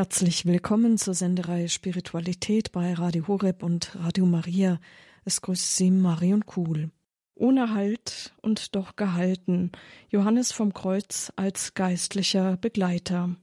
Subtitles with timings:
[0.00, 4.80] Herzlich willkommen zur Sendereihe Spiritualität bei Radio Horeb und Radio Maria.
[5.26, 6.90] Es grüßt Sie Marion Kuhl.
[7.34, 9.72] Ohne Halt und doch gehalten.
[10.08, 13.36] Johannes vom Kreuz als geistlicher Begleiter.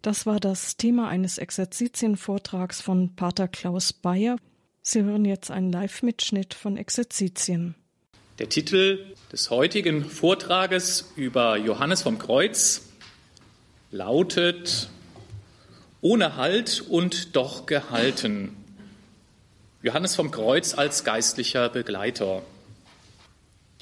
[0.00, 4.38] Das war das Thema eines Exerzitienvortrags von Pater Klaus Bayer.
[4.80, 7.74] Sie hören jetzt einen Live-Mitschnitt von Exerzitien.
[8.38, 12.88] Der Titel des heutigen Vortrages über Johannes vom Kreuz
[13.90, 14.88] lautet
[16.00, 18.56] Ohne Halt und doch gehalten.
[19.82, 22.42] Johannes vom Kreuz als geistlicher Begleiter.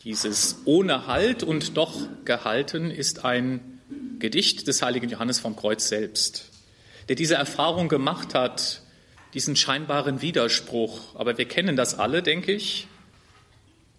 [0.03, 3.81] Dieses Ohne Halt und doch gehalten ist ein
[4.19, 6.51] Gedicht des heiligen Johannes vom Kreuz selbst,
[7.11, 8.81] der diese Erfahrung gemacht hat,
[9.35, 11.17] diesen scheinbaren Widerspruch.
[11.17, 12.89] Aber wir kennen das alle, denke ich.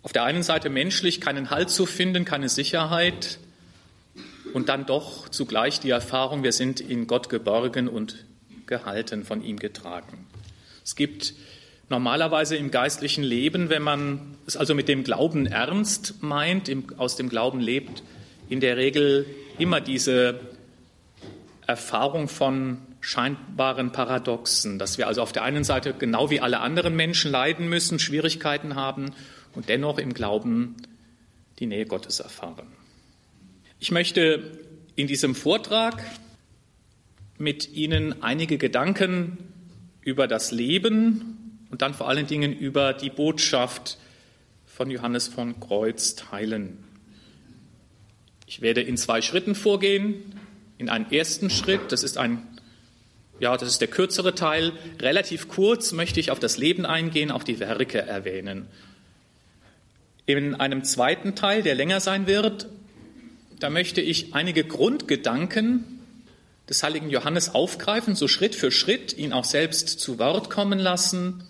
[0.01, 3.37] Auf der einen Seite menschlich keinen Halt zu finden, keine Sicherheit
[4.57, 8.25] und dann doch zugleich die Erfahrung, wir sind in Gott geborgen und
[8.65, 10.25] gehalten, von ihm getragen.
[10.83, 11.35] Es gibt
[11.89, 17.29] normalerweise im geistlichen Leben, wenn man es also mit dem Glauben ernst meint, aus dem
[17.29, 18.01] Glauben lebt,
[18.49, 19.27] in der Regel
[19.59, 20.39] immer diese
[21.67, 26.95] Erfahrung von scheinbaren Paradoxen, dass wir also auf der einen Seite genau wie alle anderen
[26.95, 29.11] Menschen leiden müssen, Schwierigkeiten haben
[29.53, 30.77] und dennoch im Glauben
[31.59, 32.65] die Nähe Gottes erfahren.
[33.79, 34.43] Ich möchte
[34.95, 36.03] in diesem Vortrag
[37.37, 39.37] mit Ihnen einige Gedanken
[40.01, 43.99] über das Leben und dann vor allen Dingen über die Botschaft
[44.65, 46.83] von Johannes von Kreuz teilen.
[48.47, 50.15] Ich werde in zwei Schritten vorgehen.
[50.79, 52.41] In einen ersten Schritt, das ist ein
[53.39, 54.73] ja, das ist der kürzere Teil.
[54.99, 58.65] Relativ kurz möchte ich auf das Leben eingehen, auf die Werke erwähnen.
[60.25, 62.67] In einem zweiten Teil, der länger sein wird,
[63.59, 65.83] da möchte ich einige Grundgedanken
[66.69, 71.43] des heiligen Johannes aufgreifen, so Schritt für Schritt, ihn auch selbst zu Wort kommen lassen,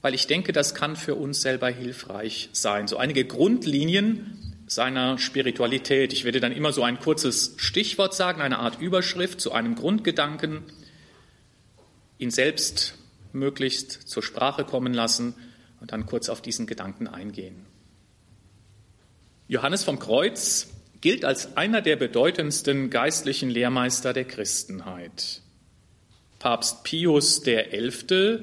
[0.00, 2.86] weil ich denke, das kann für uns selber hilfreich sein.
[2.86, 6.12] So einige Grundlinien seiner Spiritualität.
[6.12, 10.62] Ich werde dann immer so ein kurzes Stichwort sagen, eine Art Überschrift zu einem Grundgedanken,
[12.18, 12.94] ihn selbst
[13.32, 15.34] möglichst zur Sprache kommen lassen
[15.80, 17.66] und dann kurz auf diesen Gedanken eingehen.
[19.48, 20.68] Johannes vom Kreuz
[21.00, 25.40] gilt als einer der bedeutendsten geistlichen Lehrmeister der Christenheit.
[26.38, 28.38] Papst Pius XI.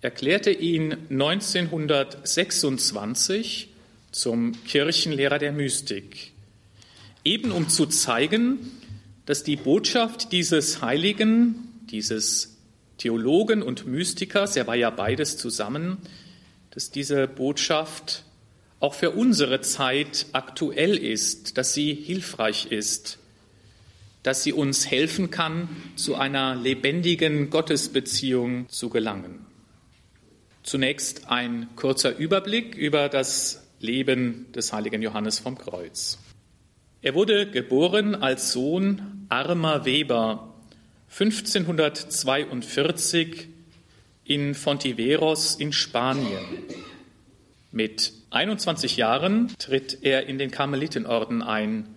[0.00, 3.68] erklärte ihn 1926
[4.12, 6.32] zum Kirchenlehrer der Mystik,
[7.24, 8.58] eben um zu zeigen,
[9.26, 12.58] dass die Botschaft dieses Heiligen, dieses
[12.98, 15.96] Theologen und Mystikers, er war ja beides zusammen,
[16.70, 18.23] dass diese Botschaft
[18.84, 23.18] auch für unsere Zeit aktuell ist, dass sie hilfreich ist,
[24.22, 29.46] dass sie uns helfen kann, zu einer lebendigen Gottesbeziehung zu gelangen.
[30.64, 36.18] Zunächst ein kurzer Überblick über das Leben des heiligen Johannes vom Kreuz.
[37.00, 40.52] Er wurde geboren als Sohn armer Weber
[41.08, 43.48] 1542
[44.26, 46.44] in Fontiveros in Spanien.
[47.72, 51.88] Mit 21 Jahren tritt er in den Karmelitenorden ein.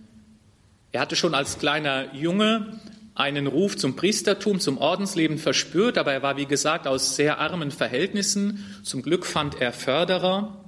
[0.92, 2.80] Er hatte schon als kleiner Junge
[3.16, 7.72] einen Ruf zum Priestertum, zum Ordensleben verspürt, aber er war, wie gesagt, aus sehr armen
[7.72, 8.64] Verhältnissen.
[8.84, 10.64] Zum Glück fand er Förderer,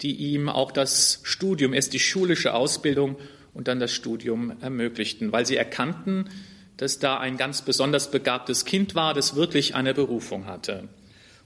[0.00, 3.16] die ihm auch das Studium, erst die schulische Ausbildung
[3.52, 6.30] und dann das Studium ermöglichten, weil sie erkannten,
[6.78, 10.88] dass da ein ganz besonders begabtes Kind war, das wirklich eine Berufung hatte.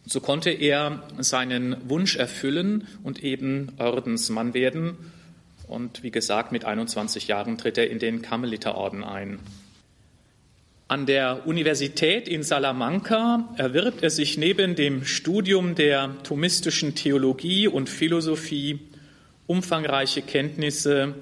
[0.09, 4.97] So konnte er seinen Wunsch erfüllen und eben Ordensmann werden.
[5.67, 9.41] Und wie gesagt, mit 21 Jahren tritt er in den Karmeliterorden ein.
[10.87, 17.89] An der Universität in Salamanca erwirbt er sich neben dem Studium der thomistischen Theologie und
[17.89, 18.78] Philosophie
[19.49, 21.16] umfangreiche Kenntnisse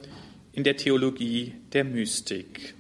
[0.53, 2.75] in der Theologie der Mystik.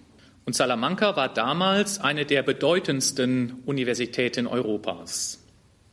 [0.45, 5.44] Und Salamanca war damals eine der bedeutendsten Universitäten Europas.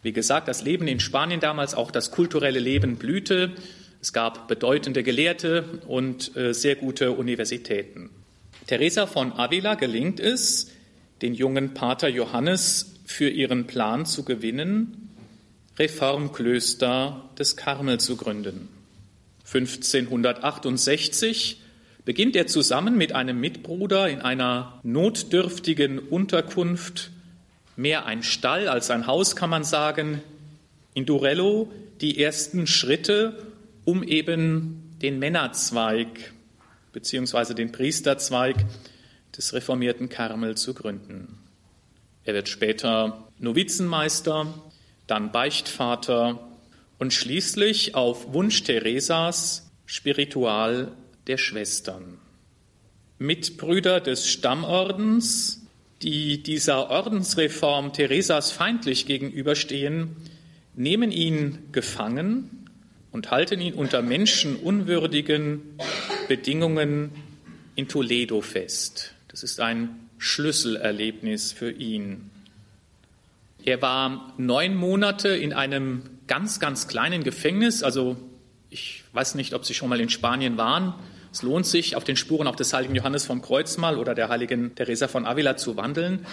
[0.03, 3.51] Wie gesagt, das Leben in Spanien damals, auch das kulturelle Leben blühte.
[4.01, 8.09] Es gab bedeutende Gelehrte und äh, sehr gute Universitäten.
[8.65, 10.71] Teresa von Avila gelingt es,
[11.21, 15.09] den jungen Pater Johannes für ihren Plan zu gewinnen,
[15.77, 18.69] Reformklöster des Karmel zu gründen.
[19.45, 21.62] 1568
[22.06, 27.12] beginnt er zusammen mit einem Mitbruder in einer notdürftigen Unterkunft
[27.81, 30.22] mehr ein Stall als ein Haus, kann man sagen,
[30.94, 33.45] in Durello die ersten Schritte,
[33.86, 36.33] um eben den Männerzweig
[36.94, 37.54] bzw.
[37.54, 38.57] den Priesterzweig
[39.36, 41.39] des reformierten Karmel zu gründen.
[42.24, 44.54] Er wird später Novizenmeister,
[45.07, 46.48] dann Beichtvater
[47.00, 50.92] und schließlich auf Wunsch Theresas Spiritual
[51.27, 52.19] der Schwestern.
[53.18, 55.61] Mitbrüder des Stammordens,
[56.03, 60.15] die dieser Ordensreform Theresas feindlich gegenüberstehen,
[60.75, 62.68] nehmen ihn gefangen
[63.12, 65.62] und halten ihn unter menschenunwürdigen
[66.27, 67.12] Bedingungen
[67.75, 69.13] in Toledo fest.
[69.27, 72.30] Das ist ein Schlüsselerlebnis für ihn.
[73.63, 77.83] Er war neun Monate in einem ganz, ganz kleinen Gefängnis.
[77.83, 78.18] Also
[78.69, 80.94] ich weiß nicht, ob Sie schon mal in Spanien waren.
[81.33, 84.28] Es lohnt sich, auf den Spuren auch des heiligen Johannes vom Kreuz mal oder der
[84.28, 86.25] heiligen Teresa von Avila zu wandeln.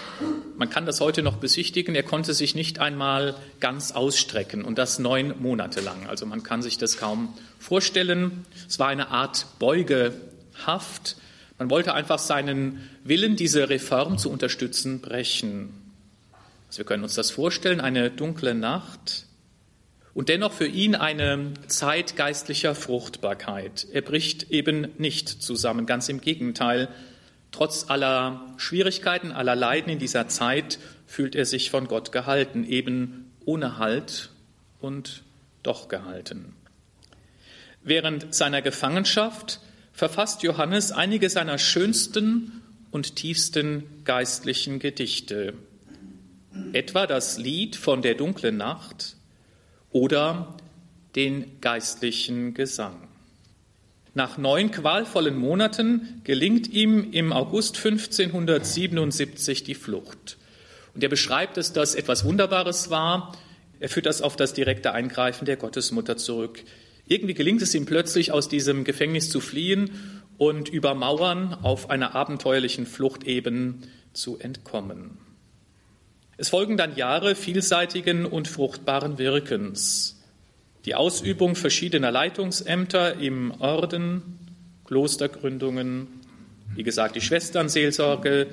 [0.57, 1.95] Man kann das heute noch besichtigen.
[1.95, 6.09] Er konnte sich nicht einmal ganz ausstrecken und das neun Monate lang.
[6.09, 8.45] Also man kann sich das kaum vorstellen.
[8.69, 11.17] Es war eine Art Beugehaft.
[11.59, 15.75] Man wollte einfach seinen Willen, diese Reform zu unterstützen, brechen.
[16.67, 19.28] Also wir können uns das vorstellen, eine dunkle Nacht
[20.15, 23.87] und dennoch für ihn eine Zeit geistlicher Fruchtbarkeit.
[23.93, 26.89] Er bricht eben nicht zusammen, ganz im Gegenteil.
[27.53, 33.33] Trotz aller Schwierigkeiten, aller Leiden in dieser Zeit fühlt er sich von Gott gehalten, eben
[33.45, 34.31] ohne Halt
[34.81, 35.23] und
[35.63, 36.55] doch gehalten.
[37.83, 39.61] Während seiner Gefangenschaft
[39.93, 45.55] verfasst Johannes einige seiner schönsten und tiefsten geistlichen Gedichte.
[46.73, 49.17] Etwa das Lied von der dunklen Nacht,
[49.91, 50.55] oder
[51.17, 53.09] den geistlichen Gesang.
[54.15, 60.39] Nach neun qualvollen Monaten gelingt ihm im August 1577 die Flucht.
[60.95, 63.37] Und er beschreibt es, dass etwas Wunderbares war.
[63.79, 66.65] Er führt das auf das direkte Eingreifen der Gottesmutter zurück.
[67.07, 69.91] Irgendwie gelingt es ihm plötzlich, aus diesem Gefängnis zu fliehen
[70.37, 73.83] und über Mauern auf einer abenteuerlichen Flucht eben
[74.13, 75.19] zu entkommen.
[76.41, 80.21] Es folgen dann Jahre vielseitigen und fruchtbaren Wirkens.
[80.85, 84.23] Die Ausübung verschiedener Leitungsämter im Orden,
[84.85, 86.07] Klostergründungen,
[86.77, 88.47] wie gesagt, die Schwesternseelsorge,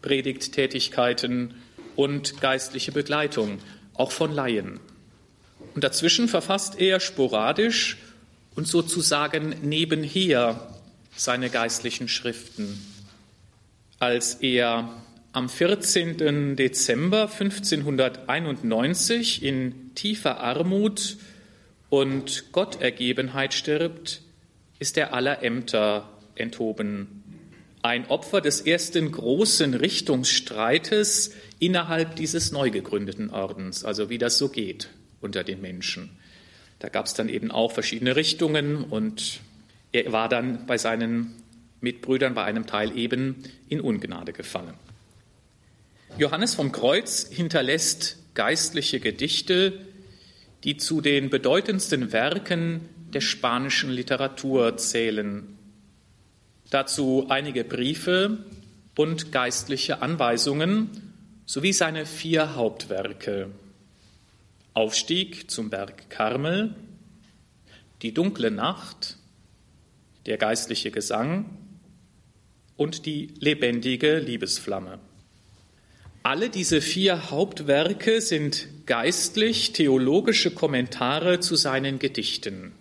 [0.00, 1.54] Predigttätigkeiten
[1.94, 3.58] und geistliche Begleitung,
[3.92, 4.80] auch von Laien.
[5.74, 7.98] Und dazwischen verfasst er sporadisch
[8.54, 10.74] und sozusagen nebenher
[11.14, 12.80] seine geistlichen Schriften.
[13.98, 14.88] Als er
[15.36, 16.56] am 14.
[16.56, 21.18] Dezember 1591 in tiefer Armut
[21.90, 24.22] und Gottergebenheit stirbt,
[24.78, 27.22] ist er aller Ämter enthoben.
[27.82, 34.48] Ein Opfer des ersten großen Richtungsstreites innerhalb dieses neu gegründeten Ordens, also wie das so
[34.48, 34.88] geht
[35.20, 36.16] unter den Menschen.
[36.78, 39.40] Da gab es dann eben auch verschiedene Richtungen und
[39.92, 41.34] er war dann bei seinen
[41.82, 44.72] Mitbrüdern bei einem Teil eben in Ungnade gefallen.
[46.18, 49.78] Johannes vom Kreuz hinterlässt geistliche Gedichte,
[50.64, 55.58] die zu den bedeutendsten Werken der spanischen Literatur zählen.
[56.70, 58.38] Dazu einige Briefe
[58.96, 61.12] und geistliche Anweisungen
[61.44, 63.50] sowie seine vier Hauptwerke.
[64.72, 66.74] Aufstieg zum Berg Karmel,
[68.00, 69.18] die dunkle Nacht,
[70.24, 71.58] der geistliche Gesang
[72.78, 74.98] und die lebendige Liebesflamme.
[76.26, 82.72] Alle diese vier Hauptwerke sind geistlich-theologische Kommentare zu seinen Gedichten.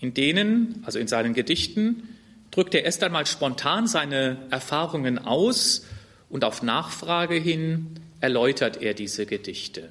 [0.00, 2.16] In denen, also in seinen Gedichten,
[2.52, 5.84] drückt er erst einmal spontan seine Erfahrungen aus
[6.30, 9.90] und auf Nachfrage hin erläutert er diese Gedichte.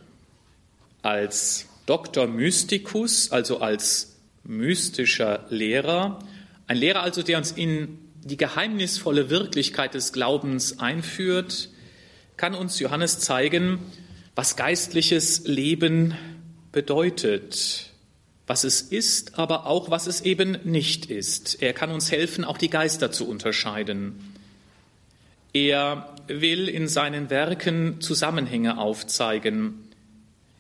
[1.04, 6.18] Als Doktor Mysticus, also als mystischer Lehrer,
[6.66, 11.70] ein Lehrer also, der uns in die geheimnisvolle Wirklichkeit des Glaubens einführt,
[12.38, 13.80] kann uns Johannes zeigen,
[14.36, 16.16] was geistliches Leben
[16.72, 17.92] bedeutet,
[18.48, 21.62] was es ist, aber auch was es eben nicht ist.
[21.62, 24.34] Er kann uns helfen, auch die Geister zu unterscheiden.
[25.54, 29.88] Er will in seinen Werken Zusammenhänge aufzeigen.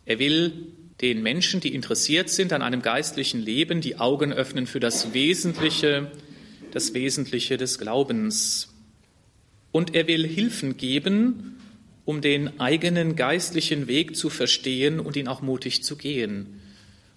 [0.05, 0.67] Er will
[1.01, 6.09] den Menschen, die interessiert sind an einem geistlichen Leben, die Augen öffnen für das Wesentliche,
[6.71, 8.69] das Wesentliche des Glaubens.
[9.73, 11.54] Und er will Hilfen geben,
[12.05, 16.61] um den eigenen geistlichen Weg zu verstehen und ihn auch mutig zu gehen.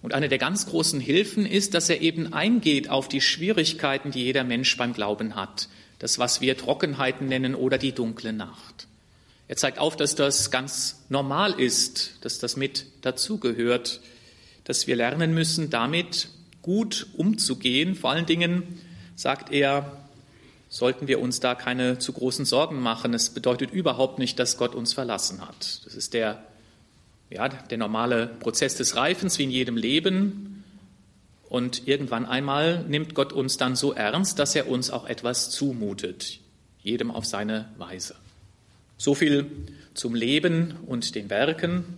[0.01, 4.23] Und eine der ganz großen Hilfen ist, dass er eben eingeht auf die Schwierigkeiten, die
[4.23, 5.67] jeder Mensch beim Glauben hat.
[5.99, 8.87] Das, was wir Trockenheiten nennen oder die dunkle Nacht.
[9.49, 13.99] Er zeigt auf, dass das ganz normal ist, dass das mit dazugehört,
[14.63, 16.29] dass wir lernen müssen, damit
[16.61, 17.95] gut umzugehen.
[17.95, 18.79] Vor allen Dingen
[19.15, 19.97] sagt er,
[20.69, 23.13] sollten wir uns da keine zu großen Sorgen machen.
[23.13, 25.85] Es bedeutet überhaupt nicht, dass Gott uns verlassen hat.
[25.85, 26.43] Das ist der,
[27.31, 30.63] ja, der normale Prozess des Reifens wie in jedem Leben.
[31.49, 36.39] Und irgendwann einmal nimmt Gott uns dann so ernst, dass er uns auch etwas zumutet,
[36.83, 38.15] jedem auf seine Weise.
[38.97, 39.49] So viel
[39.95, 41.97] zum Leben und den Werken.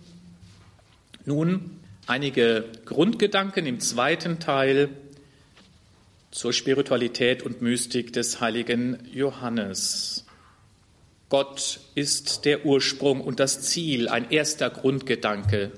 [1.26, 4.88] Nun einige Grundgedanken im zweiten Teil
[6.32, 10.24] zur Spiritualität und Mystik des heiligen Johannes.
[11.28, 15.72] Gott ist der Ursprung und das Ziel, ein erster Grundgedanke.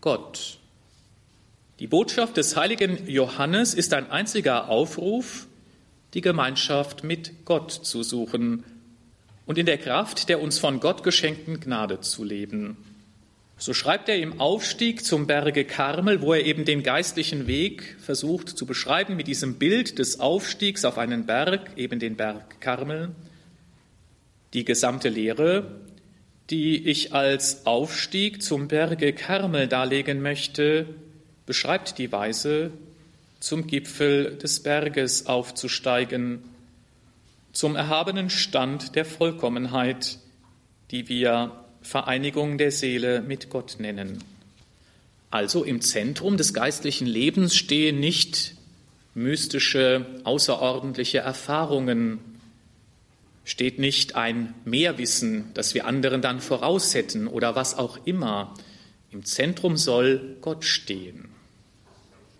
[0.00, 0.58] Gott.
[1.78, 5.46] Die Botschaft des heiligen Johannes ist ein einziger Aufruf,
[6.14, 8.64] die Gemeinschaft mit Gott zu suchen
[9.46, 12.76] und in der Kraft der uns von Gott geschenkten Gnade zu leben.
[13.62, 18.48] So schreibt er im Aufstieg zum Berge Karmel, wo er eben den geistlichen Weg versucht
[18.48, 23.10] zu beschreiben mit diesem Bild des Aufstiegs auf einen Berg, eben den Berg Karmel.
[24.52, 25.76] Die gesamte Lehre,
[26.50, 30.86] die ich als Aufstieg zum Berge Karmel darlegen möchte,
[31.46, 32.72] beschreibt die Weise,
[33.38, 36.42] zum Gipfel des Berges aufzusteigen,
[37.52, 40.18] zum erhabenen Stand der Vollkommenheit,
[40.90, 44.22] die wir Vereinigung der Seele mit Gott nennen.
[45.30, 48.54] Also im Zentrum des geistlichen Lebens stehen nicht
[49.14, 52.18] mystische, außerordentliche Erfahrungen,
[53.44, 58.54] steht nicht ein Mehrwissen, das wir anderen dann voraus hätten oder was auch immer.
[59.10, 61.28] Im Zentrum soll Gott stehen.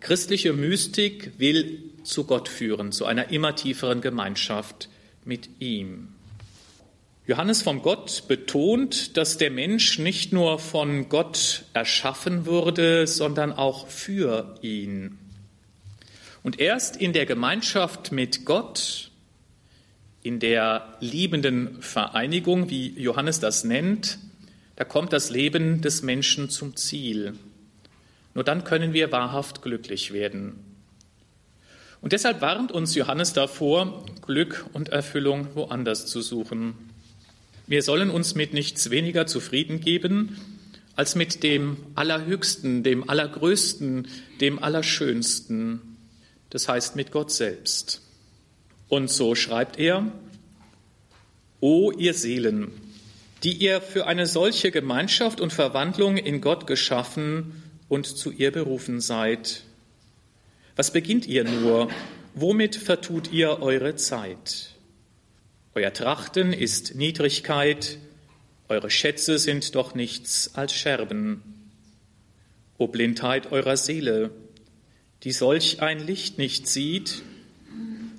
[0.00, 4.88] Christliche Mystik will zu Gott führen, zu einer immer tieferen Gemeinschaft
[5.24, 6.08] mit ihm.
[7.32, 13.88] Johannes vom Gott betont, dass der Mensch nicht nur von Gott erschaffen wurde, sondern auch
[13.88, 15.16] für ihn.
[16.42, 19.10] Und erst in der Gemeinschaft mit Gott,
[20.22, 24.18] in der liebenden Vereinigung, wie Johannes das nennt,
[24.76, 27.32] da kommt das Leben des Menschen zum Ziel.
[28.34, 30.62] Nur dann können wir wahrhaft glücklich werden.
[32.02, 36.91] Und deshalb warnt uns Johannes davor, Glück und Erfüllung woanders zu suchen.
[37.72, 40.36] Wir sollen uns mit nichts weniger zufrieden geben
[40.94, 44.08] als mit dem Allerhöchsten, dem Allergrößten,
[44.42, 45.80] dem Allerschönsten,
[46.50, 48.02] das heißt mit Gott selbst.
[48.90, 50.12] Und so schreibt er,
[51.60, 52.72] O ihr Seelen,
[53.42, 59.00] die ihr für eine solche Gemeinschaft und Verwandlung in Gott geschaffen und zu ihr berufen
[59.00, 59.62] seid.
[60.76, 61.88] Was beginnt ihr nur?
[62.34, 64.72] Womit vertut ihr eure Zeit?
[65.74, 67.96] Euer Trachten ist Niedrigkeit,
[68.68, 71.42] eure Schätze sind doch nichts als Scherben.
[72.76, 74.32] O Blindheit eurer Seele,
[75.22, 77.22] die solch ein Licht nicht sieht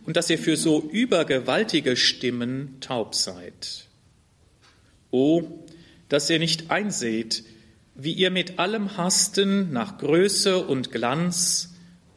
[0.03, 3.85] und dass ihr für so übergewaltige Stimmen taub seid.
[5.11, 5.43] O,
[6.09, 7.43] dass ihr nicht einseht,
[7.93, 11.75] wie ihr mit allem Hasten nach Größe und Glanz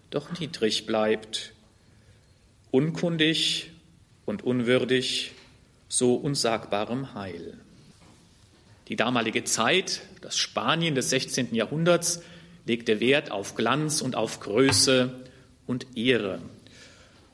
[0.09, 1.53] doch niedrig bleibt,
[2.71, 3.73] unkundig
[4.27, 5.33] und unwürdig
[5.89, 7.55] so unsagbarem Heil.
[8.89, 11.55] Die damalige Zeit, das Spanien des 16.
[11.55, 12.23] Jahrhunderts,
[12.67, 15.13] legte Wert auf Glanz und auf Größe
[15.67, 16.41] und Ehre.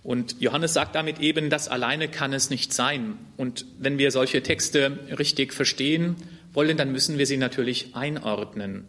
[0.02, 3.18] Und Johannes sagt damit eben, das alleine kann es nicht sein.
[3.36, 6.16] Und wenn wir solche Texte richtig verstehen
[6.52, 8.88] wollen, dann müssen wir sie natürlich einordnen.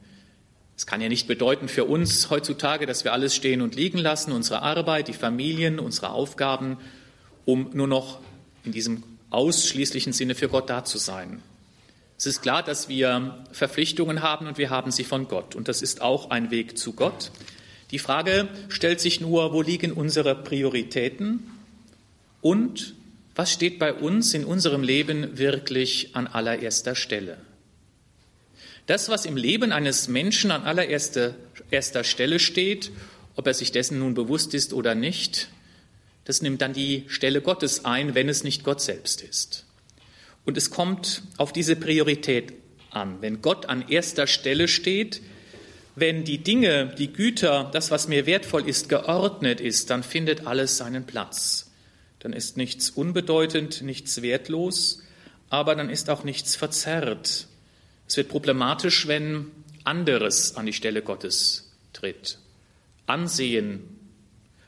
[0.76, 4.32] Es kann ja nicht bedeuten für uns heutzutage, dass wir alles stehen und liegen lassen,
[4.32, 6.78] unsere Arbeit, die Familien, unsere Aufgaben
[7.46, 8.20] um nur noch
[8.64, 11.42] in diesem ausschließlichen Sinne für Gott da zu sein.
[12.18, 15.56] Es ist klar, dass wir Verpflichtungen haben und wir haben sie von Gott.
[15.56, 17.32] Und das ist auch ein Weg zu Gott.
[17.92, 21.52] Die Frage stellt sich nur, wo liegen unsere Prioritäten
[22.42, 22.94] und
[23.36, 27.38] was steht bei uns in unserem Leben wirklich an allererster Stelle?
[28.86, 31.36] Das, was im Leben eines Menschen an allererster
[31.72, 32.92] erster Stelle steht,
[33.36, 35.50] ob er sich dessen nun bewusst ist oder nicht,
[36.26, 39.66] das nimmt dann die Stelle Gottes ein, wenn es nicht Gott selbst ist.
[40.46, 42.54] Und es kommt auf diese Priorität
[42.92, 43.22] an.
[43.22, 45.22] Wenn Gott an erster Stelle steht,
[45.96, 50.78] wenn die Dinge, die Güter, das, was mir wertvoll ist, geordnet ist, dann findet alles
[50.78, 51.72] seinen Platz.
[52.20, 55.04] Dann ist nichts unbedeutend, nichts wertlos,
[55.50, 57.48] aber dann ist auch nichts verzerrt.
[58.08, 59.52] Es wird problematisch, wenn
[59.84, 62.40] anderes an die Stelle Gottes tritt.
[63.06, 64.00] Ansehen,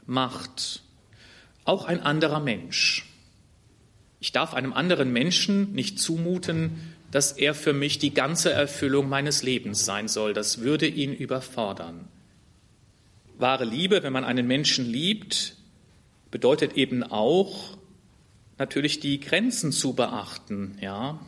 [0.05, 0.83] Macht,
[1.65, 3.05] auch ein anderer Mensch.
[4.19, 9.43] Ich darf einem anderen Menschen nicht zumuten, dass er für mich die ganze Erfüllung meines
[9.43, 10.33] Lebens sein soll.
[10.33, 12.07] Das würde ihn überfordern.
[13.37, 15.55] Wahre Liebe, wenn man einen Menschen liebt,
[16.31, 17.77] bedeutet eben auch,
[18.57, 20.77] natürlich die Grenzen zu beachten.
[20.81, 21.19] Ja,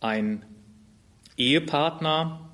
[0.00, 0.44] ein
[1.36, 2.48] Ehepartner,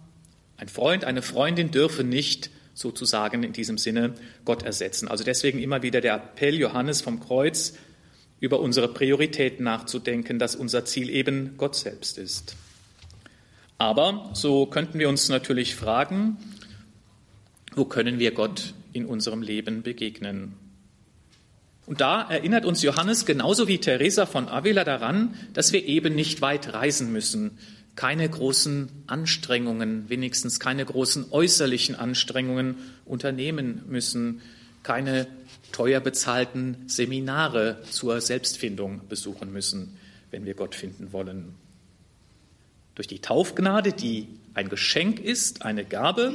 [0.56, 4.14] ein Freund, eine Freundin dürfe nicht sozusagen in diesem Sinne
[4.44, 5.08] Gott ersetzen.
[5.08, 7.74] Also deswegen immer wieder der Appell Johannes vom Kreuz,
[8.40, 12.56] über unsere Prioritäten nachzudenken, dass unser Ziel eben Gott selbst ist.
[13.78, 16.36] Aber so könnten wir uns natürlich fragen,
[17.74, 20.54] wo können wir Gott in unserem Leben begegnen?
[21.86, 26.40] Und da erinnert uns Johannes genauso wie Teresa von Avila daran, dass wir eben nicht
[26.40, 27.58] weit reisen müssen,
[27.96, 34.40] keine großen Anstrengungen, wenigstens keine großen äußerlichen Anstrengungen unternehmen müssen,
[34.82, 35.26] keine
[35.72, 39.96] teuer bezahlten Seminare zur Selbstfindung besuchen müssen,
[40.30, 41.54] wenn wir Gott finden wollen.
[42.94, 46.34] Durch die Taufgnade, die ein Geschenk ist, eine Gabe,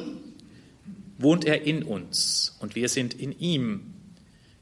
[1.17, 3.93] wohnt er in uns und wir sind in ihm.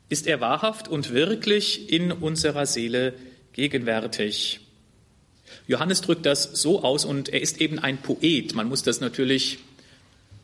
[0.10, 3.14] Ist er wahrhaft und wirklich in unserer Seele
[3.54, 4.67] gegenwärtig.
[5.68, 8.56] Johannes drückt das so aus und er ist eben ein Poet.
[8.56, 9.60] Man muss das natürlich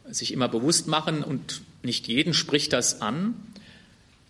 [0.10, 3.36] sich immer bewusst machen und nicht jeden spricht das an.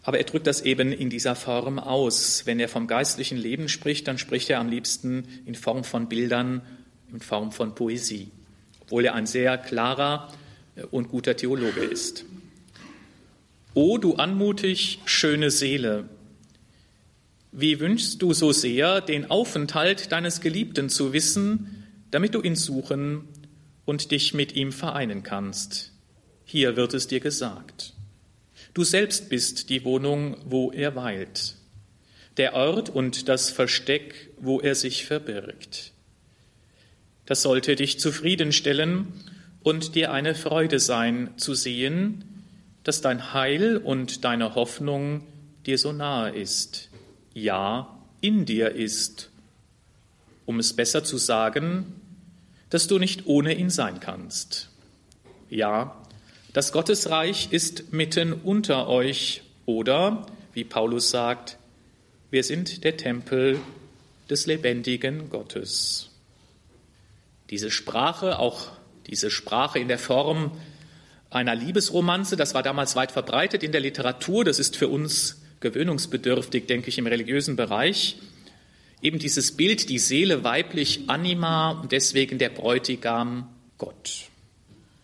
[0.04, 2.46] Aber er drückt das eben in dieser Form aus.
[2.46, 6.62] Wenn er vom geistlichen Leben spricht, dann spricht er am liebsten in Form von Bildern,
[7.12, 8.30] in Form von Poesie,
[8.82, 10.32] obwohl er ein sehr klarer
[10.92, 12.26] und guter Theologe ist.
[13.74, 16.10] O du anmutig schöne Seele,
[17.54, 23.28] wie wünschst du so sehr, den Aufenthalt deines Geliebten zu wissen, damit du ihn suchen
[23.86, 25.92] und dich mit ihm vereinen kannst.
[26.46, 27.94] Hier wird es dir gesagt.
[28.74, 31.56] Du selbst bist die Wohnung, wo er weilt,
[32.38, 35.92] der Ort und das Versteck, wo er sich verbirgt.
[37.28, 39.08] Das sollte dich zufriedenstellen
[39.62, 42.24] und dir eine Freude sein, zu sehen,
[42.84, 45.28] dass dein Heil und deine Hoffnung
[45.66, 46.90] dir so nahe ist
[47.34, 49.30] ja in dir ist,
[50.46, 52.02] um es besser zu sagen,
[52.70, 54.70] dass du nicht ohne ihn sein kannst.
[55.50, 56.02] Ja,
[56.54, 61.58] das Gottesreich ist mitten unter euch oder, wie Paulus sagt,
[62.32, 63.60] wir sind der Tempel
[64.30, 66.10] des lebendigen Gottes.
[67.50, 68.72] Diese Sprache, auch
[69.08, 70.52] diese Sprache in der Form
[71.30, 76.68] einer Liebesromanze, das war damals weit verbreitet in der Literatur, das ist für uns gewöhnungsbedürftig,
[76.68, 78.18] denke ich, im religiösen Bereich.
[79.02, 83.50] Eben dieses Bild, die Seele weiblich Anima und deswegen der Bräutigam
[83.80, 84.30] Gott.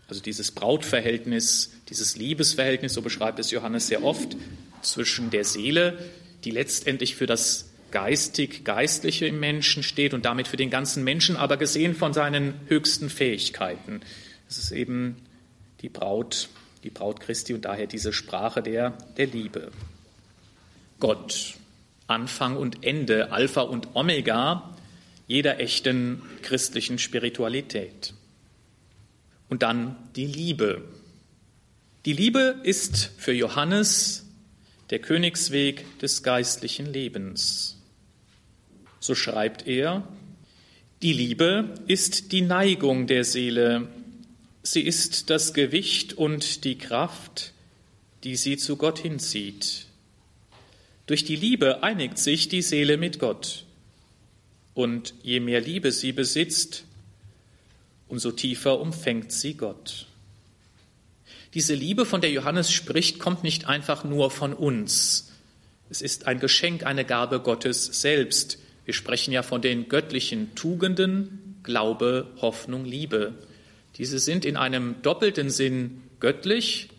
[0.07, 4.37] Also dieses Brautverhältnis, dieses Liebesverhältnis, so beschreibt es Johannes sehr oft,
[4.81, 5.97] zwischen der Seele,
[6.43, 11.57] die letztendlich für das geistig-geistliche im Menschen steht und damit für den ganzen Menschen, aber
[11.57, 14.01] gesehen von seinen höchsten Fähigkeiten.
[14.47, 15.17] Es ist eben
[15.81, 16.49] die Braut,
[16.83, 19.71] die Braut Christi und daher diese Sprache der, der Liebe.
[20.99, 21.55] Gott,
[22.07, 24.75] Anfang und Ende, Alpha und Omega
[25.29, 28.15] jeder echten christlichen Spiritualität.
[29.47, 30.83] Und dann die Liebe.
[32.05, 34.25] Die Liebe ist für Johannes
[34.89, 37.77] der Königsweg des geistlichen Lebens.
[38.99, 40.07] So schreibt er,
[41.03, 43.87] die Liebe ist die Neigung der Seele,
[44.63, 47.53] sie ist das Gewicht und die Kraft,
[48.23, 49.88] die sie zu Gott hinzieht.
[51.09, 53.65] Durch die Liebe einigt sich die Seele mit Gott.
[54.75, 56.83] Und je mehr Liebe sie besitzt,
[58.07, 60.05] umso tiefer umfängt sie Gott.
[61.55, 65.31] Diese Liebe, von der Johannes spricht, kommt nicht einfach nur von uns.
[65.89, 68.59] Es ist ein Geschenk, eine Gabe Gottes selbst.
[68.85, 73.33] Wir sprechen ja von den göttlichen Tugenden, Glaube, Hoffnung, Liebe.
[73.97, 76.89] Diese sind in einem doppelten Sinn göttlich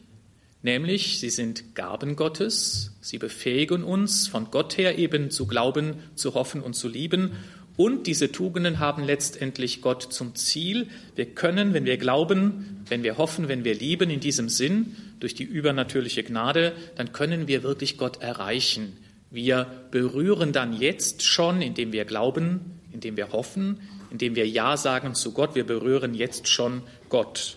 [0.63, 6.35] nämlich sie sind Gaben Gottes, sie befähigen uns von Gott her eben zu glauben, zu
[6.35, 7.33] hoffen und zu lieben.
[7.77, 10.89] Und diese Tugenden haben letztendlich Gott zum Ziel.
[11.17, 15.35] Wir können, wenn wir glauben, wenn wir hoffen, wenn wir lieben, in diesem Sinn, durch
[15.35, 18.97] die übernatürliche Gnade, dann können wir wirklich Gott erreichen.
[19.31, 25.15] Wir berühren dann jetzt schon, indem wir glauben, indem wir hoffen, indem wir Ja sagen
[25.15, 27.57] zu Gott, wir berühren jetzt schon Gott.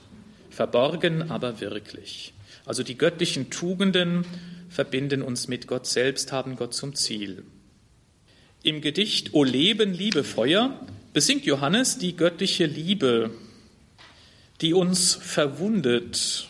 [0.50, 2.33] Verborgen, aber wirklich.
[2.66, 4.26] Also die göttlichen Tugenden
[4.70, 7.44] verbinden uns mit Gott selbst, haben Gott zum Ziel.
[8.64, 10.80] Im Gedicht O Leben, Liebe, Feuer
[11.12, 13.32] besingt Johannes die göttliche Liebe,
[14.62, 16.48] die uns verwundet,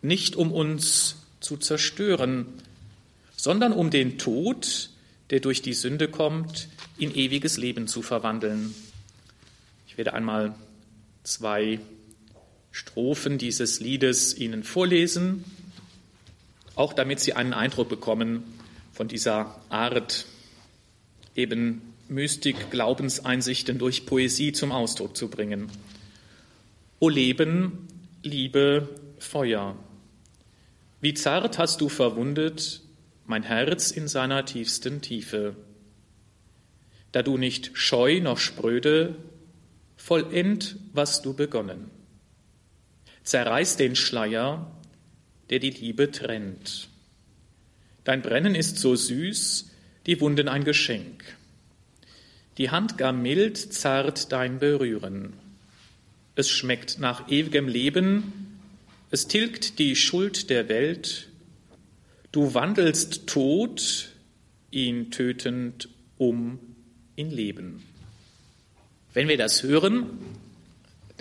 [0.00, 2.46] nicht um uns zu zerstören,
[3.36, 4.88] sondern um den Tod,
[5.28, 8.74] der durch die Sünde kommt, in ewiges Leben zu verwandeln.
[9.86, 10.54] Ich werde einmal
[11.22, 11.78] zwei
[12.74, 15.44] Strophen dieses Liedes Ihnen vorlesen,
[16.74, 18.42] auch damit Sie einen Eindruck bekommen
[18.92, 20.26] von dieser Art
[21.36, 25.70] eben Mystik, Glaubenseinsichten durch Poesie zum Ausdruck zu bringen.
[26.98, 27.86] O Leben,
[28.24, 28.88] Liebe,
[29.20, 29.76] Feuer,
[31.00, 32.82] wie zart hast du verwundet
[33.24, 35.54] mein Herz in seiner tiefsten Tiefe.
[37.12, 39.14] Da du nicht scheu noch spröde,
[39.96, 41.93] vollend, was du begonnen.
[43.24, 44.70] Zerreiß den Schleier,
[45.50, 46.88] der die Liebe trennt.
[48.04, 49.70] Dein Brennen ist so süß,
[50.06, 51.24] die Wunden ein Geschenk.
[52.58, 55.32] Die Hand gar mild zart dein Berühren.
[56.36, 58.60] Es schmeckt nach ewigem Leben,
[59.10, 61.28] es tilgt die Schuld der Welt.
[62.32, 64.10] Du wandelst tot,
[64.70, 66.58] ihn tötend um
[67.16, 67.82] in Leben.
[69.12, 70.18] Wenn wir das hören,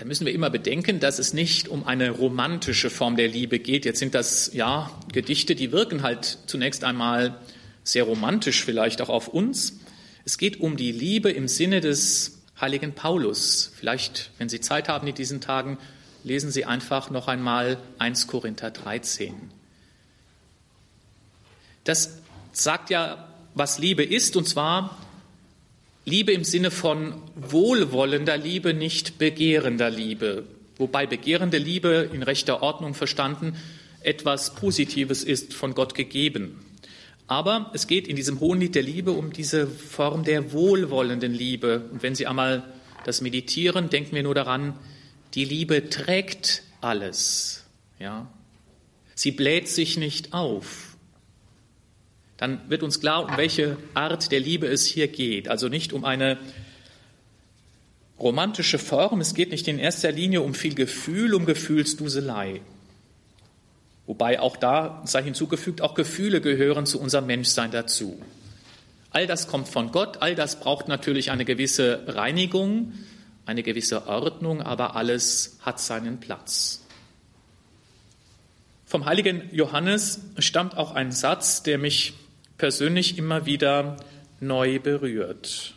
[0.03, 3.85] dann müssen wir immer bedenken, dass es nicht um eine romantische Form der Liebe geht.
[3.85, 7.39] Jetzt sind das ja Gedichte, die wirken halt zunächst einmal
[7.85, 9.79] sehr romantisch vielleicht auch auf uns.
[10.25, 13.71] Es geht um die Liebe im Sinne des heiligen Paulus.
[13.77, 15.77] Vielleicht, wenn Sie Zeit haben in diesen Tagen,
[16.25, 19.33] lesen Sie einfach noch einmal 1 Korinther 13.
[21.85, 22.17] Das
[22.51, 24.97] sagt ja, was Liebe ist, und zwar
[26.05, 30.43] Liebe im Sinne von wohlwollender Liebe, nicht begehrender Liebe.
[30.77, 33.55] Wobei begehrende Liebe in rechter Ordnung verstanden
[34.01, 36.59] etwas Positives ist, von Gott gegeben.
[37.27, 41.87] Aber es geht in diesem hohen Lied der Liebe um diese Form der wohlwollenden Liebe.
[41.91, 42.63] Und wenn Sie einmal
[43.05, 44.77] das meditieren, denken wir nur daran,
[45.35, 47.63] die Liebe trägt alles.
[47.97, 48.27] Ja?
[49.15, 50.92] Sie bläht sich nicht auf
[52.37, 55.47] dann wird uns klar, um welche Art der Liebe es hier geht.
[55.47, 56.37] Also nicht um eine
[58.19, 62.61] romantische Form, es geht nicht in erster Linie um viel Gefühl, um Gefühlsduselei.
[64.05, 68.21] Wobei auch da sei hinzugefügt, auch Gefühle gehören zu unserem Menschsein dazu.
[69.11, 72.93] All das kommt von Gott, all das braucht natürlich eine gewisse Reinigung,
[73.45, 76.81] eine gewisse Ordnung, aber alles hat seinen Platz.
[78.85, 82.13] Vom heiligen Johannes stammt auch ein Satz, der mich
[82.57, 83.97] persönlich immer wieder
[84.39, 85.73] neu berührt.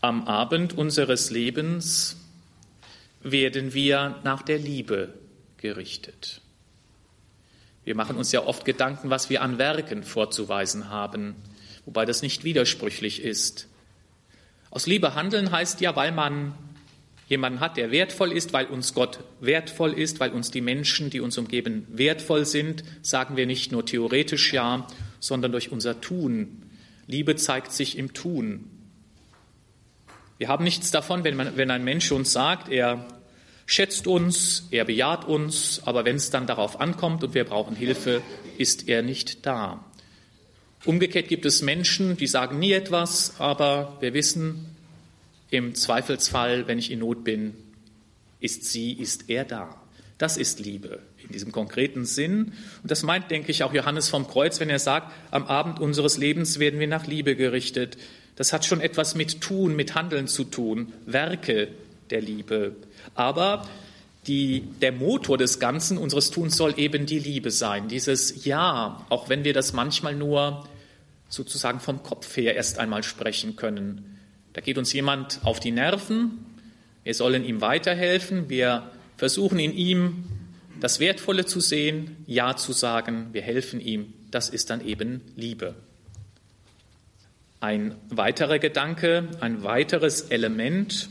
[0.00, 2.16] Am Abend unseres Lebens
[3.22, 5.14] werden wir nach der Liebe
[5.56, 6.40] gerichtet.
[7.84, 11.34] Wir machen uns ja oft Gedanken, was wir an Werken vorzuweisen haben,
[11.84, 13.68] wobei das nicht widersprüchlich ist.
[14.70, 16.54] Aus Liebe handeln heißt ja, weil man
[17.28, 21.20] jemanden hat, der wertvoll ist, weil uns Gott wertvoll ist, weil uns die Menschen, die
[21.20, 24.86] uns umgeben, wertvoll sind, sagen wir nicht nur theoretisch ja,
[25.24, 26.62] sondern durch unser Tun.
[27.06, 28.70] Liebe zeigt sich im Tun.
[30.36, 33.06] Wir haben nichts davon, wenn, man, wenn ein Mensch uns sagt, er
[33.64, 38.20] schätzt uns, er bejaht uns, aber wenn es dann darauf ankommt und wir brauchen Hilfe,
[38.58, 39.84] ist er nicht da.
[40.84, 44.76] Umgekehrt gibt es Menschen, die sagen nie etwas, aber wir wissen,
[45.50, 47.54] im Zweifelsfall, wenn ich in Not bin,
[48.40, 49.80] ist sie, ist er da.
[50.18, 52.52] Das ist Liebe in diesem konkreten Sinn.
[52.82, 56.18] Und das meint, denke ich, auch Johannes vom Kreuz, wenn er sagt, am Abend unseres
[56.18, 57.96] Lebens werden wir nach Liebe gerichtet.
[58.36, 61.68] Das hat schon etwas mit Tun, mit Handeln zu tun, Werke
[62.10, 62.76] der Liebe.
[63.14, 63.66] Aber
[64.26, 69.28] die, der Motor des Ganzen unseres Tuns soll eben die Liebe sein, dieses Ja, auch
[69.28, 70.66] wenn wir das manchmal nur
[71.28, 74.18] sozusagen vom Kopf her erst einmal sprechen können.
[74.52, 76.38] Da geht uns jemand auf die Nerven,
[77.02, 80.24] wir sollen ihm weiterhelfen, wir versuchen in ihm
[80.84, 85.74] das Wertvolle zu sehen, Ja zu sagen, wir helfen ihm, das ist dann eben Liebe.
[87.58, 91.08] Ein weiterer Gedanke, ein weiteres Element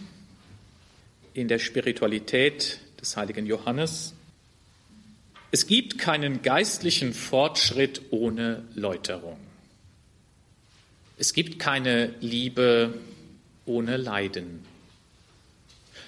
[1.34, 4.14] in der Spiritualität des heiligen Johannes.
[5.50, 9.40] Es gibt keinen geistlichen Fortschritt ohne Läuterung.
[11.18, 12.94] Es gibt keine Liebe
[13.66, 14.64] ohne Leiden.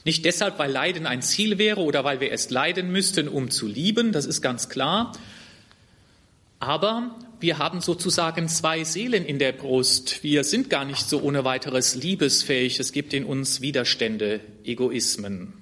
[0.06, 3.68] Nicht deshalb, weil Leiden ein Ziel wäre oder weil wir erst leiden müssten, um zu
[3.68, 5.12] lieben, das ist ganz klar.
[6.60, 10.24] Aber wir haben sozusagen zwei Seelen in der Brust.
[10.24, 12.80] Wir sind gar nicht so ohne weiteres liebesfähig.
[12.80, 15.54] Es gibt in uns Widerstände, Egoismen.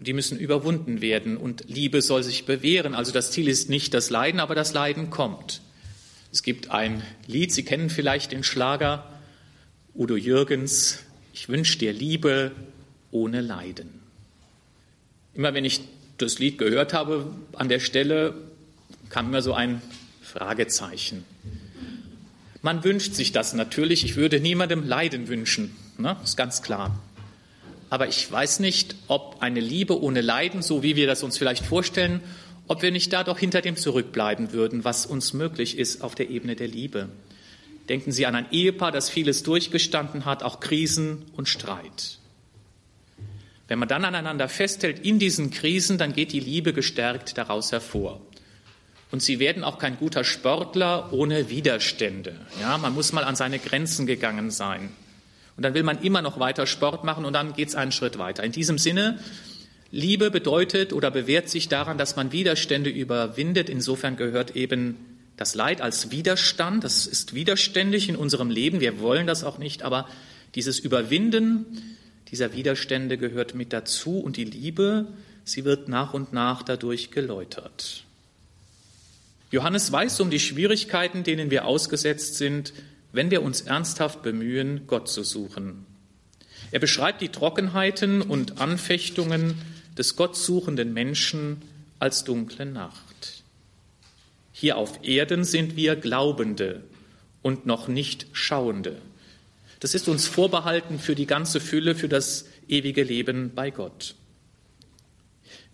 [0.00, 2.94] Die müssen überwunden werden und Liebe soll sich bewähren.
[2.94, 5.60] Also das Ziel ist nicht das Leiden, aber das Leiden kommt.
[6.32, 9.08] Es gibt ein Lied, Sie kennen vielleicht den Schlager
[9.94, 12.52] Udo Jürgens, ich wünsche dir Liebe,
[13.14, 14.00] ohne Leiden.
[15.34, 15.80] Immer wenn ich
[16.18, 18.34] das Lied gehört habe, an der Stelle
[19.08, 19.80] kam mir so ein
[20.22, 21.24] Fragezeichen.
[22.60, 24.04] Man wünscht sich das natürlich.
[24.04, 26.16] Ich würde niemandem Leiden wünschen, ne?
[26.24, 26.98] ist ganz klar.
[27.90, 31.64] Aber ich weiß nicht, ob eine Liebe ohne Leiden, so wie wir das uns vielleicht
[31.64, 32.20] vorstellen,
[32.66, 36.30] ob wir nicht da doch hinter dem zurückbleiben würden, was uns möglich ist auf der
[36.30, 37.10] Ebene der Liebe.
[37.88, 42.18] Denken Sie an ein Ehepaar, das vieles durchgestanden hat, auch Krisen und Streit.
[43.66, 48.20] Wenn man dann aneinander festhält in diesen Krisen, dann geht die Liebe gestärkt daraus hervor.
[49.10, 52.34] Und Sie werden auch kein guter Sportler ohne Widerstände.
[52.60, 54.90] Ja, man muss mal an seine Grenzen gegangen sein.
[55.56, 58.18] Und dann will man immer noch weiter Sport machen und dann geht es einen Schritt
[58.18, 58.42] weiter.
[58.42, 59.20] In diesem Sinne,
[59.92, 63.68] Liebe bedeutet oder bewährt sich daran, dass man Widerstände überwindet.
[63.70, 64.96] Insofern gehört eben
[65.36, 66.82] das Leid als Widerstand.
[66.82, 68.80] Das ist widerständig in unserem Leben.
[68.80, 70.08] Wir wollen das auch nicht, aber
[70.56, 71.96] dieses Überwinden
[72.30, 75.06] dieser Widerstände gehört mit dazu und die Liebe,
[75.44, 78.04] sie wird nach und nach dadurch geläutert.
[79.50, 82.72] Johannes weiß um die Schwierigkeiten, denen wir ausgesetzt sind,
[83.12, 85.86] wenn wir uns ernsthaft bemühen, Gott zu suchen.
[86.72, 89.54] Er beschreibt die Trockenheiten und Anfechtungen
[89.96, 91.62] des gottsuchenden Menschen
[92.00, 93.44] als dunkle Nacht.
[94.52, 96.82] Hier auf Erden sind wir Glaubende
[97.42, 98.96] und noch nicht Schauende.
[99.84, 104.14] Das ist uns vorbehalten für die ganze Fülle, für das ewige Leben bei Gott.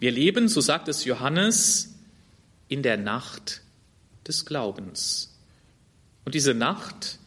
[0.01, 1.95] Wir leben, so sagt es Johannes,
[2.67, 3.63] in der Nacht
[4.27, 5.39] des Glaubens.
[6.25, 7.21] Und diese Nacht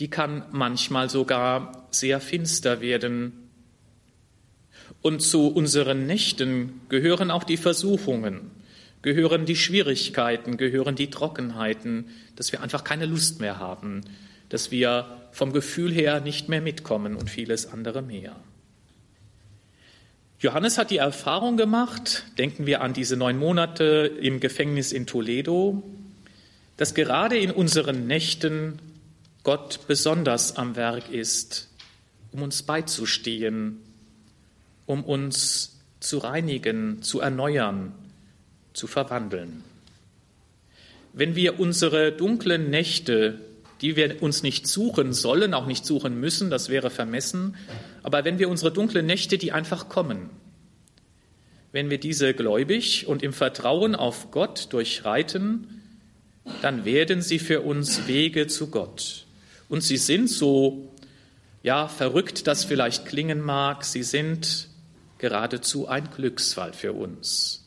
[0.00, 3.32] die kann manchmal sogar sehr finster werden.
[5.00, 8.50] Und zu unseren Nächten gehören auch die Versuchungen,
[9.02, 14.00] gehören die Schwierigkeiten, gehören die Trockenheiten, dass wir einfach keine Lust mehr haben,
[14.48, 18.36] dass wir vom Gefühl her nicht mehr mitkommen und vieles andere mehr.
[20.40, 25.82] Johannes hat die Erfahrung gemacht, denken wir an diese neun Monate im Gefängnis in Toledo,
[26.76, 28.78] dass gerade in unseren Nächten
[29.42, 31.68] Gott besonders am Werk ist,
[32.30, 33.80] um uns beizustehen,
[34.86, 37.92] um uns zu reinigen, zu erneuern,
[38.74, 39.64] zu verwandeln.
[41.12, 43.40] Wenn wir unsere dunklen Nächte,
[43.80, 47.56] die wir uns nicht suchen sollen, auch nicht suchen müssen, das wäre vermessen,
[48.02, 50.30] aber wenn wir unsere dunklen Nächte, die einfach kommen,
[51.72, 55.82] wenn wir diese gläubig und im Vertrauen auf Gott durchreiten,
[56.62, 59.26] dann werden sie für uns Wege zu Gott.
[59.68, 60.94] Und sie sind so,
[61.62, 64.68] ja, verrückt das vielleicht klingen mag, sie sind
[65.18, 67.64] geradezu ein Glücksfall für uns.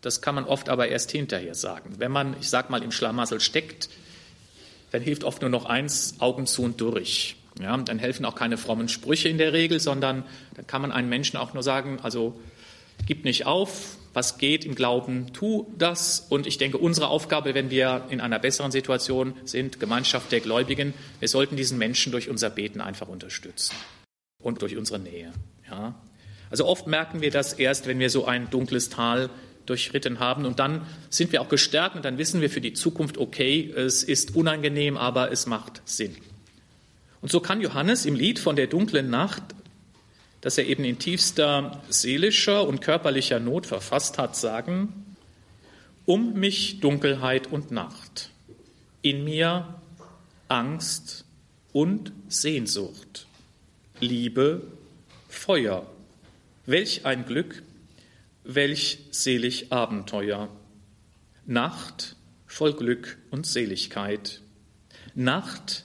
[0.00, 1.94] Das kann man oft aber erst hinterher sagen.
[1.98, 3.90] Wenn man, ich sag mal, im Schlamassel steckt,
[4.90, 7.36] dann hilft oft nur noch eins, Augen zu und durch.
[7.60, 10.24] Ja, dann helfen auch keine frommen Sprüche in der Regel, sondern
[10.54, 12.40] dann kann man einem Menschen auch nur sagen, also
[13.06, 16.26] gib nicht auf, was geht im Glauben, tu das.
[16.28, 20.94] Und ich denke, unsere Aufgabe, wenn wir in einer besseren Situation sind, Gemeinschaft der Gläubigen,
[21.18, 23.74] wir sollten diesen Menschen durch unser Beten einfach unterstützen
[24.42, 25.32] und durch unsere Nähe.
[25.70, 25.94] Ja.
[26.50, 29.30] Also oft merken wir das erst, wenn wir so ein dunkles Tal
[29.66, 33.18] durchritten haben und dann sind wir auch gestärkt und dann wissen wir für die Zukunft,
[33.18, 36.16] okay, es ist unangenehm, aber es macht Sinn.
[37.20, 39.42] Und so kann Johannes im Lied von der dunklen Nacht
[40.40, 45.16] das er eben in tiefster seelischer und körperlicher Not verfasst hat, sagen,
[46.06, 48.30] um mich Dunkelheit und Nacht,
[49.02, 49.80] in mir
[50.48, 51.24] Angst
[51.72, 53.26] und Sehnsucht,
[54.00, 54.62] Liebe,
[55.28, 55.86] Feuer,
[56.66, 57.62] welch ein Glück,
[58.44, 60.48] welch selig Abenteuer,
[61.46, 64.40] Nacht voll Glück und Seligkeit,
[65.14, 65.84] Nacht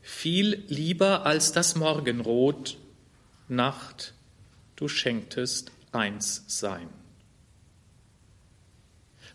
[0.00, 2.78] viel lieber als das Morgenrot,
[3.48, 4.14] Nacht,
[4.76, 6.88] du schenktest eins sein.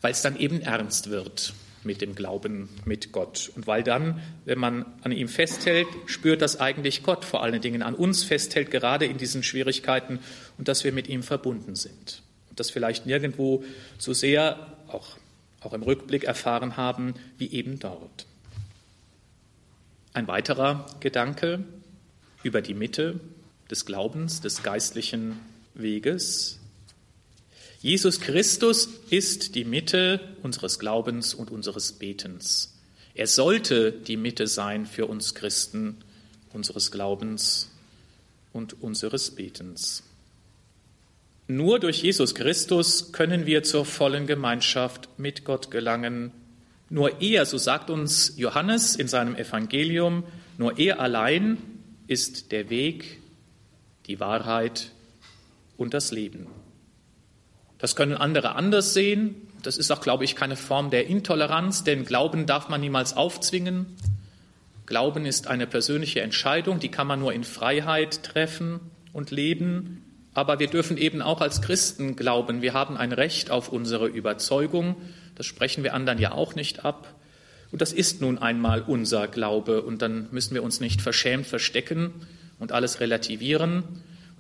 [0.02, 1.54] Weil es dann eben ernst wird
[1.86, 3.52] mit dem Glauben mit Gott.
[3.56, 7.82] Und weil dann, wenn man an ihm festhält, spürt, dass eigentlich Gott vor allen Dingen
[7.82, 10.20] an uns festhält, gerade in diesen Schwierigkeiten
[10.58, 12.22] und dass wir mit ihm verbunden sind.
[12.50, 13.64] Und das vielleicht nirgendwo
[13.98, 15.18] so sehr, auch,
[15.62, 18.26] auch im Rückblick erfahren haben, wie eben dort.
[20.14, 21.64] Ein weiterer Gedanke
[22.44, 23.20] über die Mitte,
[23.70, 25.40] des Glaubens, des geistlichen
[25.74, 26.60] Weges.
[27.86, 32.74] Jesus Christus ist die Mitte unseres Glaubens und unseres Betens.
[33.14, 35.98] Er sollte die Mitte sein für uns Christen,
[36.52, 37.70] unseres Glaubens
[38.54, 40.02] und unseres Betens.
[41.48, 46.32] Nur durch Jesus Christus können wir zur vollen Gemeinschaft mit Gott gelangen.
[46.90, 50.24] Nur er, so sagt uns Johannes in seinem Evangelium,
[50.58, 51.60] nur er allein
[52.08, 53.22] ist der Weg,
[54.08, 54.90] die Wahrheit
[55.78, 56.48] und das Leben.
[57.86, 59.36] Das können andere anders sehen.
[59.62, 63.86] Das ist auch, glaube ich, keine Form der Intoleranz, denn Glauben darf man niemals aufzwingen.
[64.88, 68.80] Glauben ist eine persönliche Entscheidung, die kann man nur in Freiheit treffen
[69.14, 70.04] und leben.
[70.34, 72.64] Aber wir dürfen eben auch als Christen glauben.
[72.64, 74.96] Wir haben ein Recht auf unsere Überzeugung.
[75.36, 77.14] Das sprechen wir anderen ja auch nicht ab.
[77.72, 79.84] Und das ist nun einmal unser Glaube.
[79.84, 82.16] Und dann müssen wir uns nicht verschämt verstecken
[82.58, 83.84] und alles relativieren.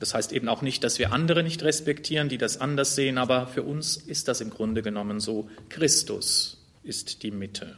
[0.06, 3.48] Das heißt eben auch nicht, dass wir andere nicht respektieren, die das anders sehen, aber
[3.48, 5.50] für uns ist das im Grunde genommen so.
[5.68, 7.76] Christus ist die Mitte.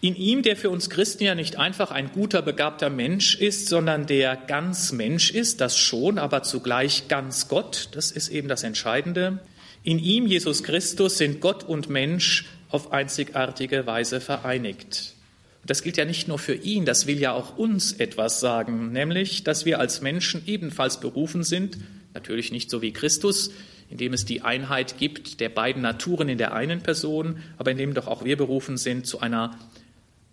[0.00, 4.06] In ihm, der für uns Christen ja nicht einfach ein guter, begabter Mensch ist, sondern
[4.06, 9.40] der ganz Mensch ist, das schon, aber zugleich ganz Gott, das ist eben das Entscheidende.
[9.82, 15.16] In ihm, Jesus Christus, sind Gott und Mensch auf einzigartige Weise vereinigt.
[15.64, 19.44] Das gilt ja nicht nur für ihn, das will ja auch uns etwas sagen, nämlich,
[19.44, 21.78] dass wir als Menschen ebenfalls berufen sind,
[22.14, 23.50] natürlich nicht so wie Christus,
[23.90, 28.06] indem es die Einheit gibt der beiden Naturen in der einen Person, aber indem doch
[28.06, 29.58] auch wir berufen sind, zu einer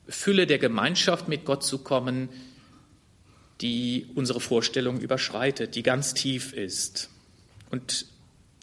[0.08, 2.30] Fülle der Gemeinschaft mit Gott zu kommen,
[3.62, 7.10] die unsere Vorstellung überschreitet, die ganz tief ist.
[7.72, 8.06] Und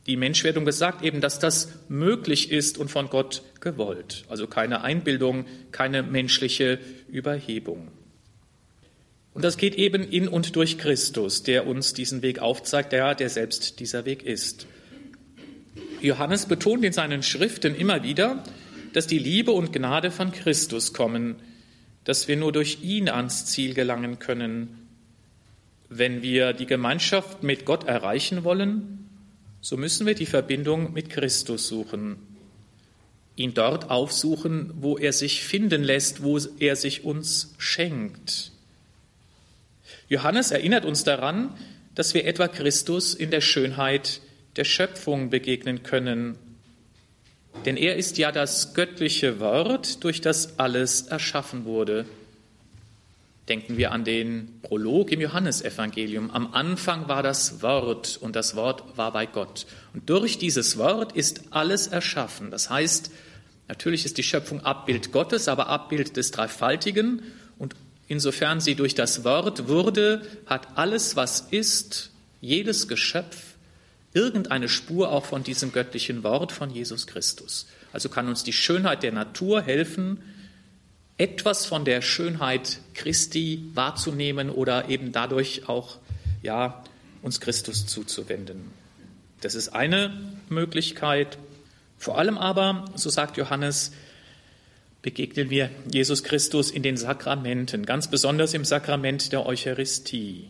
[0.06, 4.24] die Menschwerdung besagt eben, dass das möglich ist und von Gott gewollt.
[4.28, 7.88] Also keine Einbildung, keine menschliche Überhebung.
[9.34, 13.28] Und das geht eben in und durch Christus, der uns diesen Weg aufzeigt, der, der
[13.28, 14.68] selbst dieser Weg ist.
[16.00, 18.44] Johannes betont in seinen Schriften immer wieder,
[18.92, 21.36] dass die Liebe und Gnade von Christus kommen,
[22.04, 24.88] dass wir nur durch ihn ans Ziel gelangen können.
[25.88, 29.08] Wenn wir die Gemeinschaft mit Gott erreichen wollen,
[29.60, 32.33] so müssen wir die Verbindung mit Christus suchen,
[33.36, 38.52] ihn dort aufsuchen, wo er sich finden lässt, wo er sich uns schenkt.
[40.08, 41.50] Johannes erinnert uns daran,
[41.94, 44.20] dass wir etwa Christus in der Schönheit
[44.56, 46.38] der Schöpfung begegnen können
[47.64, 52.04] denn er ist ja das göttliche Wort, durch das alles erschaffen wurde.
[53.48, 56.30] Denken wir an den Prolog im Johannesevangelium.
[56.30, 59.66] Am Anfang war das Wort und das Wort war bei Gott.
[59.92, 62.50] Und durch dieses Wort ist alles erschaffen.
[62.50, 63.10] Das heißt,
[63.68, 67.22] natürlich ist die Schöpfung Abbild Gottes, aber Abbild des Dreifaltigen.
[67.58, 67.74] Und
[68.08, 73.54] insofern sie durch das Wort wurde, hat alles, was ist, jedes Geschöpf,
[74.14, 77.66] irgendeine Spur auch von diesem göttlichen Wort von Jesus Christus.
[77.92, 80.18] Also kann uns die Schönheit der Natur helfen,
[81.18, 85.98] etwas von der Schönheit Christi wahrzunehmen oder eben dadurch auch
[86.42, 86.82] ja,
[87.22, 88.70] uns Christus zuzuwenden.
[89.40, 91.38] Das ist eine Möglichkeit.
[91.98, 93.92] Vor allem aber, so sagt Johannes,
[95.02, 100.48] begegnen wir Jesus Christus in den Sakramenten, ganz besonders im Sakrament der Eucharistie.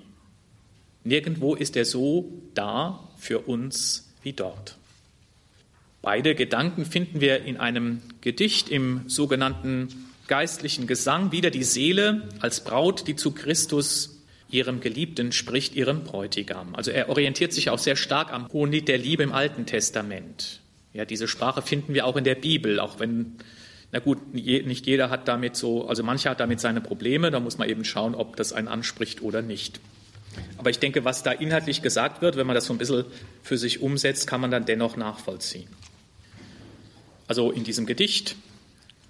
[1.03, 4.77] Nirgendwo ist er so da für uns wie dort.
[6.01, 9.89] Beide Gedanken finden wir in einem Gedicht im sogenannten
[10.27, 11.33] geistlichen Gesang.
[11.33, 16.75] Wieder die Seele als Braut, die zu Christus, ihrem Geliebten, spricht, ihrem Bräutigam.
[16.75, 20.61] Also er orientiert sich auch sehr stark am Hohenlied der Liebe im Alten Testament.
[20.93, 23.33] Ja, diese Sprache finden wir auch in der Bibel, auch wenn,
[23.91, 27.59] na gut, nicht jeder hat damit so, also mancher hat damit seine Probleme, da muss
[27.59, 29.81] man eben schauen, ob das einen anspricht oder nicht.
[30.57, 33.05] Aber ich denke, was da inhaltlich gesagt wird, wenn man das so ein bisschen
[33.43, 35.69] für sich umsetzt, kann man dann dennoch nachvollziehen.
[37.27, 38.37] Also in diesem Gedicht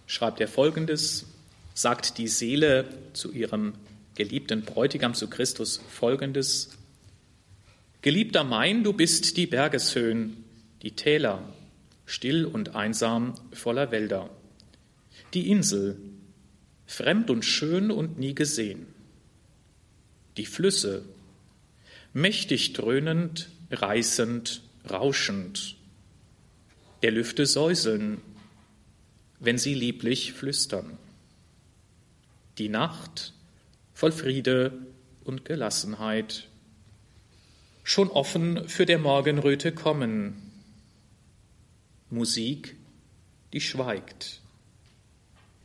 [0.07, 1.27] schreibt er Folgendes,
[1.75, 3.75] sagt die Seele zu ihrem
[4.14, 6.71] geliebten Bräutigam, zu Christus, Folgendes.
[8.03, 10.45] Geliebter mein, du bist die Bergeshöhen,
[10.83, 11.43] die Täler,
[12.07, 14.31] still und einsam voller Wälder,
[15.33, 15.99] die Insel,
[16.87, 18.87] fremd und schön und nie gesehen,
[20.37, 21.03] die Flüsse,
[22.12, 25.77] mächtig dröhnend, reißend, rauschend,
[27.03, 28.21] der Lüfte säuseln,
[29.45, 30.99] wenn sie lieblich flüstern.
[32.59, 33.33] Die Nacht
[33.95, 34.87] voll Friede
[35.25, 36.49] und Gelassenheit,
[37.83, 40.51] schon offen für der Morgenröte kommen.
[42.11, 42.77] Musik,
[43.53, 44.41] die schweigt.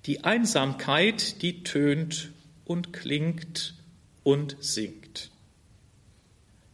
[0.06, 2.32] Die Einsamkeit, die tönt
[2.65, 3.76] und klingt
[4.24, 5.32] und singt.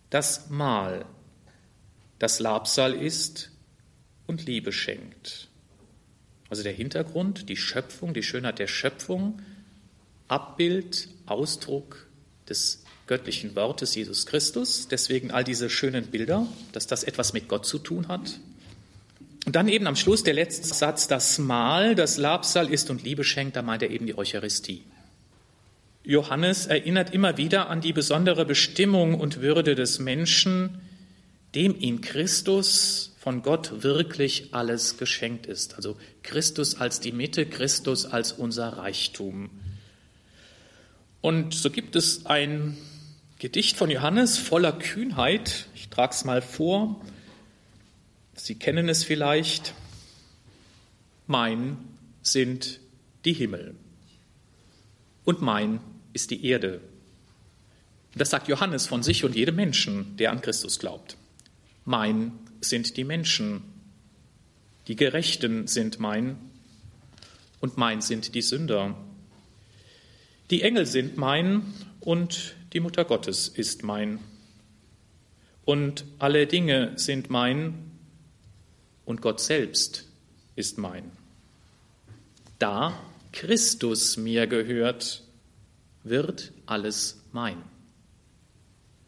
[0.10, 1.06] Das Mahl,
[2.20, 3.52] das Labsal ist
[4.28, 5.48] und Liebe schenkt.
[6.50, 9.42] Also der Hintergrund, die Schöpfung, die Schönheit der Schöpfung,
[10.28, 12.08] Abbild, Ausdruck
[12.50, 14.88] des göttlichen Wortes Jesus Christus.
[14.88, 18.40] Deswegen all diese schönen Bilder, dass das etwas mit Gott zu tun hat.
[19.46, 23.24] Und dann eben am Schluss der letzte Satz, das Mahl, das Labsal ist und Liebe
[23.24, 24.84] schenkt, da meint er eben die Eucharistie.
[26.04, 30.82] Johannes erinnert immer wieder an die besondere Bestimmung und Würde des Menschen,
[31.54, 35.78] dem in Christus von Gott wirklich alles geschenkt ist.
[35.78, 39.50] Also Christus als die Mitte, Christus als unser Reichtum.
[41.22, 42.78] Und so gibt es ein
[43.40, 45.66] Gedicht von Johannes voller Kühnheit.
[45.74, 47.04] Ich trage es mal vor.
[48.36, 49.74] Sie kennen es vielleicht.
[51.26, 51.78] Mein
[52.22, 52.80] sind
[53.26, 53.74] die Himmel.
[55.24, 55.80] Und mein
[56.14, 56.80] ist die Erde.
[58.14, 61.18] Das sagt Johannes von sich und jedem Menschen, der an Christus glaubt.
[61.86, 63.64] Mein sind die Menschen,
[64.88, 66.38] die Gerechten sind mein
[67.60, 68.96] und mein sind die Sünder.
[70.52, 74.20] Die Engel sind mein und die Mutter Gottes ist mein.
[75.64, 77.92] Und alle Dinge sind mein
[79.06, 80.06] und Gott selbst
[80.56, 81.12] ist mein.
[82.60, 83.00] Da
[83.32, 85.24] Christus mir gehört,
[86.04, 87.62] wird alles mein.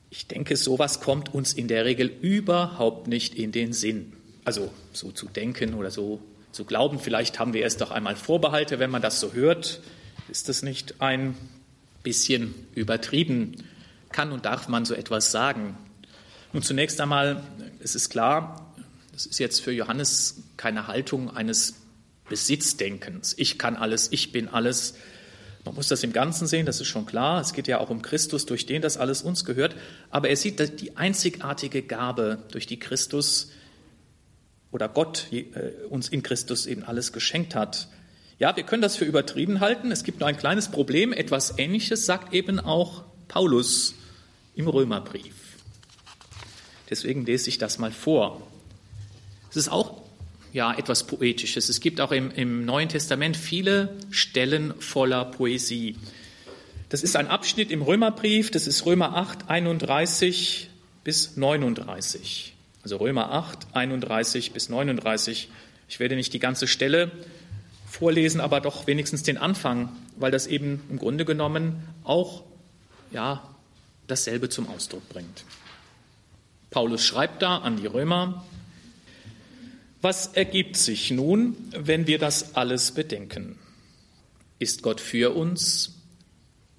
[0.10, 4.14] Ich denke, sowas kommt uns in der Regel überhaupt nicht in den Sinn.
[4.45, 6.99] Also so zu denken oder so zu glauben.
[6.99, 9.82] Vielleicht haben wir erst doch einmal Vorbehalte, wenn man das so hört.
[10.30, 11.36] Ist das nicht ein
[12.03, 13.64] bisschen übertrieben?
[14.12, 15.78] Kann und darf man so etwas sagen?
[16.53, 17.43] Nun zunächst einmal,
[17.80, 18.74] es ist klar,
[19.12, 21.76] das ist jetzt für Johannes keine Haltung eines
[22.30, 23.36] Besitzdenkens.
[23.38, 24.95] Ich kann alles, ich bin alles.
[25.68, 27.41] Man muss das im Ganzen sehen, das ist schon klar.
[27.41, 29.76] Es geht ja auch um Christus, durch den das alles uns gehört.
[30.09, 33.51] Aber er sieht die einzigartige Gabe, durch die Christus
[34.72, 35.43] oder Gott äh,
[35.89, 37.89] uns in Christus eben alles geschenkt hat.
[38.39, 39.91] Ja, wir können das für übertrieben halten.
[39.91, 41.11] Es gibt nur ein kleines Problem.
[41.11, 43.95] Etwas Ähnliches sagt eben auch Paulus
[44.55, 45.36] im Römerbrief.
[46.89, 48.41] Deswegen lese ich das mal vor.
[49.49, 50.01] Es ist auch
[50.54, 51.70] ja, etwas Poetisches.
[51.70, 55.95] Es gibt auch im, im Neuen Testament viele Stellen voller Poesie.
[56.89, 60.70] Das ist ein Abschnitt im Römerbrief, das ist Römer 8, 31
[61.04, 62.54] bis 39.
[62.84, 65.50] Also Römer 8, 31 bis 39.
[65.89, 67.12] Ich werde nicht die ganze Stelle
[67.89, 72.43] vorlesen, aber doch wenigstens den Anfang, weil das eben im Grunde genommen auch
[73.12, 73.43] ja,
[74.08, 75.43] dasselbe zum Ausdruck bringt.
[76.70, 78.45] Paulus schreibt da an die Römer,
[80.02, 83.58] was ergibt sich nun, wenn wir das alles bedenken?
[84.60, 85.95] Ist Gott für uns?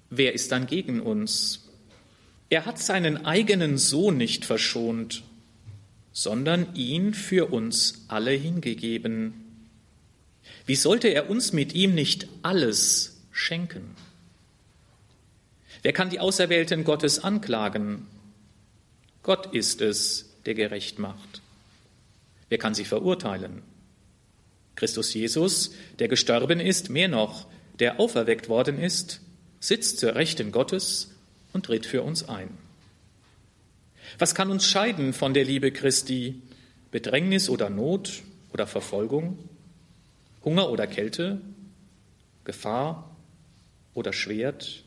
[0.09, 1.67] Wer ist dann gegen uns?
[2.49, 5.23] Er hat seinen eigenen Sohn nicht verschont,
[6.11, 9.33] sondern ihn für uns alle hingegeben.
[10.65, 13.95] Wie sollte er uns mit ihm nicht alles schenken?
[15.81, 18.07] Wer kann die Auserwählten Gottes anklagen?
[19.23, 21.38] Gott ist es, der gerecht macht.
[22.49, 23.61] Wer kann sie verurteilen?
[24.75, 27.47] Christus Jesus, der gestorben ist, mehr noch,
[27.79, 29.21] der auferweckt worden ist,
[29.59, 31.15] sitzt zur Rechten Gottes
[31.53, 32.49] und tritt für uns ein.
[34.17, 36.41] Was kann uns scheiden von der Liebe Christi?
[36.91, 39.37] Bedrängnis oder Not oder Verfolgung?
[40.43, 41.41] Hunger oder Kälte?
[42.45, 43.15] Gefahr
[43.93, 44.83] oder Schwert?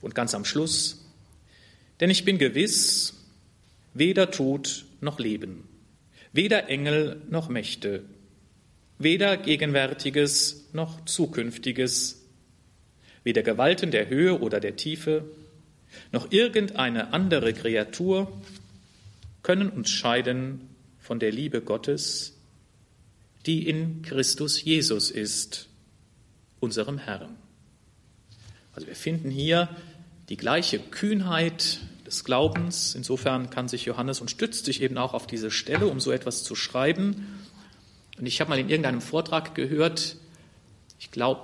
[0.00, 1.04] Und ganz am Schluss,
[2.00, 3.14] denn ich bin gewiss,
[3.94, 5.66] weder Tod noch Leben,
[6.34, 8.02] weder Engel noch Mächte,
[8.98, 12.22] weder Gegenwärtiges noch Zukünftiges,
[13.22, 15.24] weder Gewalten der Höhe oder der Tiefe,
[16.10, 18.42] noch irgendeine andere Kreatur
[19.44, 20.68] können uns scheiden
[20.98, 22.36] von der Liebe Gottes,
[23.46, 25.68] die in Christus Jesus ist,
[26.58, 27.36] unserem Herrn.
[28.74, 29.68] Also wir finden hier
[30.28, 32.94] die gleiche Kühnheit des Glaubens.
[32.94, 36.44] Insofern kann sich Johannes und stützt sich eben auch auf diese Stelle, um so etwas
[36.44, 37.26] zu schreiben.
[38.18, 40.16] Und ich habe mal in irgendeinem Vortrag gehört,
[40.98, 41.42] ich glaube,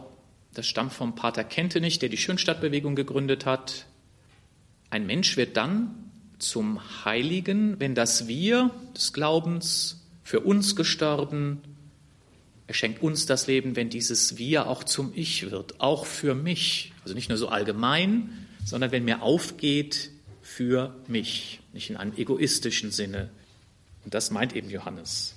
[0.54, 3.86] das stammt vom Pater Kentenich, der die Schönstadtbewegung gegründet hat,
[4.90, 5.94] ein Mensch wird dann
[6.38, 11.60] zum Heiligen, wenn das Wir des Glaubens für uns gestorben,
[12.66, 16.92] er schenkt uns das Leben, wenn dieses Wir auch zum Ich wird, auch für mich.
[17.02, 20.10] Also nicht nur so allgemein, sondern wenn mir aufgeht
[20.60, 23.30] für mich, nicht in einem egoistischen Sinne.
[24.04, 25.34] Und das meint eben Johannes.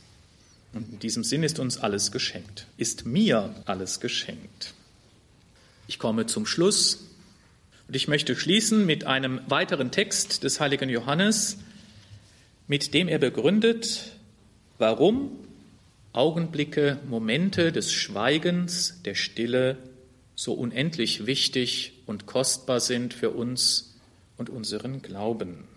[0.74, 4.74] Und in diesem Sinn ist uns alles geschenkt, ist mir alles geschenkt.
[5.88, 7.08] Ich komme zum Schluss
[7.88, 11.58] und ich möchte schließen mit einem weiteren Text des heiligen Johannes,
[12.68, 14.18] mit dem er begründet,
[14.78, 15.32] warum
[16.12, 19.78] Augenblicke, Momente des Schweigens, der Stille
[20.36, 23.93] so unendlich wichtig und kostbar sind für uns
[24.38, 25.68] und unseren Glauben.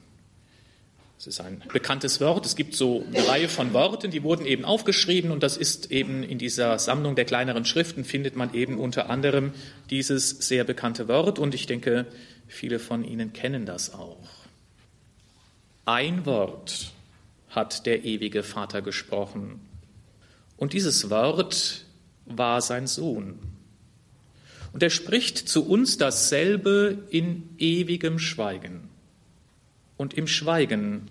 [1.19, 2.45] Es ist ein bekanntes Wort.
[2.45, 6.23] Es gibt so eine Reihe von Worten, die wurden eben aufgeschrieben und das ist eben
[6.23, 9.53] in dieser Sammlung der kleineren Schriften findet man eben unter anderem
[9.89, 12.07] dieses sehr bekannte Wort und ich denke,
[12.49, 14.29] viele von Ihnen kennen das auch.
[15.87, 16.93] Ein Wort
[17.49, 19.61] hat der ewige Vater gesprochen
[20.59, 21.87] und dieses Wort
[22.27, 23.56] war sein Sohn.
[24.77, 28.91] Und er spricht zu uns dasselbe in ewigem Schweigen.
[29.97, 31.09] Und im Schweigen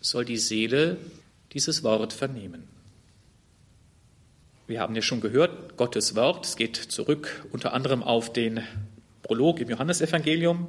[0.00, 0.96] soll die Seele
[1.52, 2.64] dieses Wort vernehmen.
[4.66, 8.60] Wir haben ja schon gehört, Gottes Wort, es geht zurück unter anderem auf den
[9.22, 10.66] Prolog im Johannesevangelium.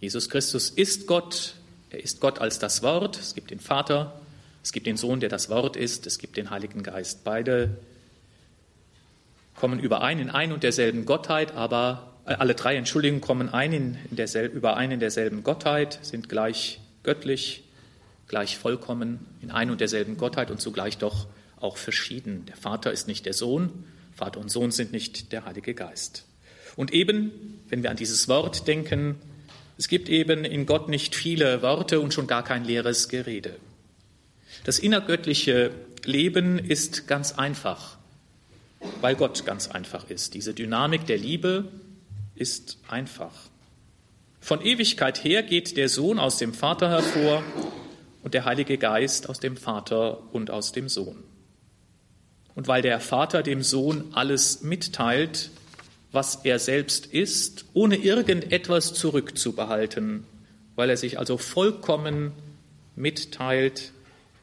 [0.00, 1.54] Jesus Christus ist Gott,
[1.88, 4.20] er ist Gott als das Wort, es gibt den Vater,
[4.62, 7.24] es gibt den Sohn, der das Wort ist, es gibt den Heiligen Geist.
[7.24, 7.78] Beide
[9.60, 13.98] kommen überein in ein und derselben Gottheit, aber äh, alle drei, Entschuldigung, kommen ein in,
[14.10, 17.64] derselben, überein in derselben Gottheit, sind gleich göttlich,
[18.26, 21.26] gleich vollkommen in ein und derselben Gottheit und zugleich doch
[21.60, 22.46] auch verschieden.
[22.46, 23.84] Der Vater ist nicht der Sohn,
[24.14, 26.24] Vater und Sohn sind nicht der Heilige Geist.
[26.74, 27.30] Und eben,
[27.68, 29.16] wenn wir an dieses Wort denken,
[29.76, 33.56] es gibt eben in Gott nicht viele Worte und schon gar kein leeres Gerede.
[34.64, 35.70] Das innergöttliche
[36.06, 37.98] Leben ist ganz einfach,
[39.00, 40.34] weil Gott ganz einfach ist.
[40.34, 41.64] Diese Dynamik der Liebe
[42.34, 43.32] ist einfach.
[44.40, 47.42] Von Ewigkeit her geht der Sohn aus dem Vater hervor
[48.22, 51.22] und der Heilige Geist aus dem Vater und aus dem Sohn.
[52.54, 55.50] Und weil der Vater dem Sohn alles mitteilt,
[56.12, 60.24] was er selbst ist, ohne irgendetwas zurückzubehalten,
[60.74, 62.32] weil er sich also vollkommen
[62.96, 63.92] mitteilt,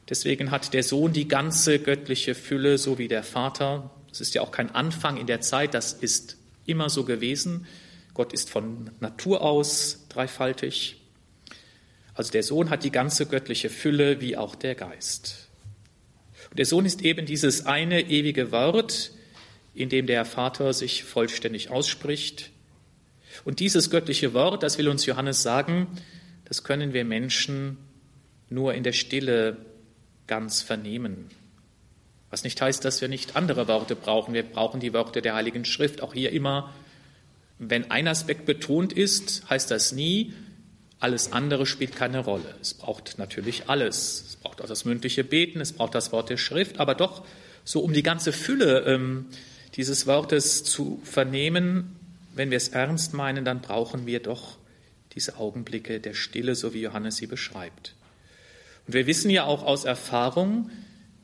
[0.08, 3.90] deswegen hat der Sohn die ganze göttliche Fülle, so wie der Vater.
[4.08, 6.36] Das ist ja auch kein Anfang in der Zeit, das ist
[6.66, 7.66] immer so gewesen.
[8.14, 10.96] Gott ist von Natur aus dreifaltig.
[12.14, 15.48] Also der Sohn hat die ganze göttliche Fülle, wie auch der Geist.
[16.50, 19.12] Und der Sohn ist eben dieses eine ewige Wort,
[19.74, 22.50] in dem der Vater sich vollständig ausspricht.
[23.44, 25.86] Und dieses göttliche Wort, das will uns Johannes sagen,
[26.44, 27.76] das können wir Menschen
[28.50, 29.58] nur in der Stille
[30.26, 31.26] ganz vernehmen.
[32.30, 34.34] Was nicht heißt, dass wir nicht andere Worte brauchen.
[34.34, 36.02] Wir brauchen die Worte der Heiligen Schrift.
[36.02, 36.74] Auch hier immer,
[37.58, 40.34] wenn ein Aspekt betont ist, heißt das nie,
[41.00, 42.54] alles andere spielt keine Rolle.
[42.60, 44.24] Es braucht natürlich alles.
[44.28, 47.24] Es braucht auch das mündliche Beten, es braucht das Wort der Schrift, aber doch
[47.64, 49.26] so um die ganze Fülle ähm,
[49.74, 51.96] dieses Wortes zu vernehmen,
[52.34, 54.56] wenn wir es ernst meinen, dann brauchen wir doch
[55.14, 57.94] diese Augenblicke der Stille, so wie Johannes sie beschreibt.
[58.86, 60.70] Und wir wissen ja auch aus Erfahrung,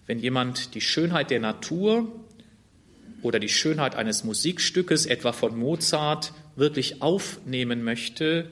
[0.06, 2.08] wenn jemand die Schönheit der Natur
[3.22, 8.50] oder die Schönheit eines Musikstückes, etwa von Mozart, wirklich aufnehmen möchte,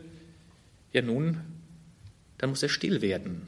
[0.93, 1.41] ja nun,
[2.39, 3.47] dann muss er still werden.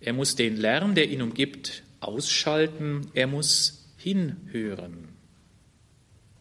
[0.00, 3.10] Er muss den Lärm, der ihn umgibt, ausschalten.
[3.12, 5.08] Er muss hinhören.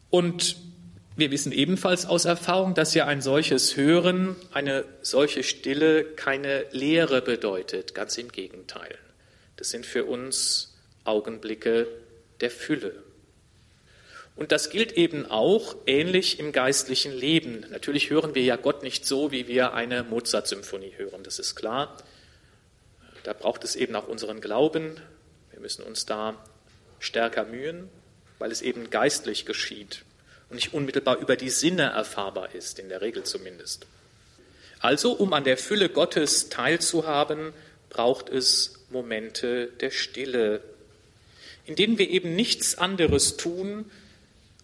[0.10, 0.56] Und
[1.18, 7.22] wir wissen ebenfalls aus Erfahrung, dass ja ein solches Hören, eine solche Stille keine Lehre
[7.22, 7.94] bedeutet.
[7.94, 8.98] Ganz im Gegenteil.
[9.60, 11.86] Das sind für uns Augenblicke
[12.40, 13.04] der Fülle.
[14.38, 17.66] Und das gilt eben auch ähnlich im geistlichen Leben.
[17.70, 21.98] Natürlich hören wir ja Gott nicht so, wie wir eine Mozart-Symphonie hören, das ist klar.
[23.24, 24.96] Da braucht es eben auch unseren Glauben.
[25.52, 26.42] Wir müssen uns da
[27.00, 27.90] stärker mühen,
[28.38, 30.06] weil es eben geistlich geschieht
[30.50, 33.88] und nicht unmittelbar über die Sinne erfahrbar ist, in der Regel zumindest.
[34.80, 37.52] Also, um an der Fülle Gottes teilzuhaben,
[37.90, 40.62] braucht es Momente der Stille,
[41.66, 43.90] in denen wir eben nichts anderes tun,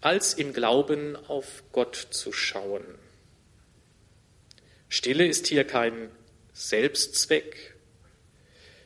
[0.00, 2.84] als im Glauben auf Gott zu schauen.
[4.88, 6.10] Stille ist hier kein
[6.52, 7.74] Selbstzweck.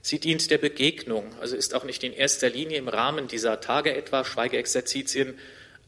[0.02, 3.94] Sie dient der Begegnung, also ist auch nicht in erster Linie im Rahmen dieser Tage
[3.94, 5.38] etwa Schweigeexerzitien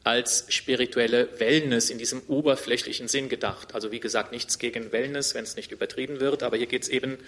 [0.05, 3.75] als spirituelle Wellness in diesem oberflächlichen Sinn gedacht.
[3.75, 6.89] Also wie gesagt, nichts gegen Wellness, wenn es nicht übertrieben wird, aber hier geht es
[6.89, 7.19] eben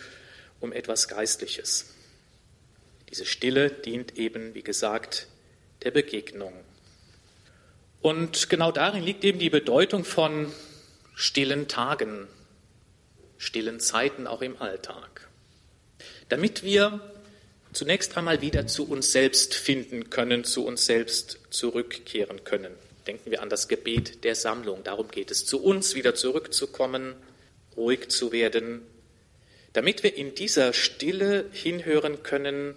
[0.65, 1.95] um etwas Geistliches.
[3.11, 5.29] Diese Stille dient eben, wie gesagt,
[5.83, 6.53] der Begegnung.
[8.01, 10.53] Und genau darin liegt eben die Bedeutung von
[11.15, 12.27] stillen Tagen,
[13.39, 15.29] stillen Zeiten auch im Alltag.
[16.29, 17.01] Damit wir
[17.73, 22.73] zunächst einmal wieder zu uns selbst finden können, zu uns selbst zurückkehren können.
[23.07, 24.83] Denken wir an das Gebet der Sammlung.
[24.83, 27.15] Darum geht es, zu uns wieder zurückzukommen,
[27.77, 28.83] ruhig zu werden,
[29.75, 32.75] damit wir in dieser Stille hinhören können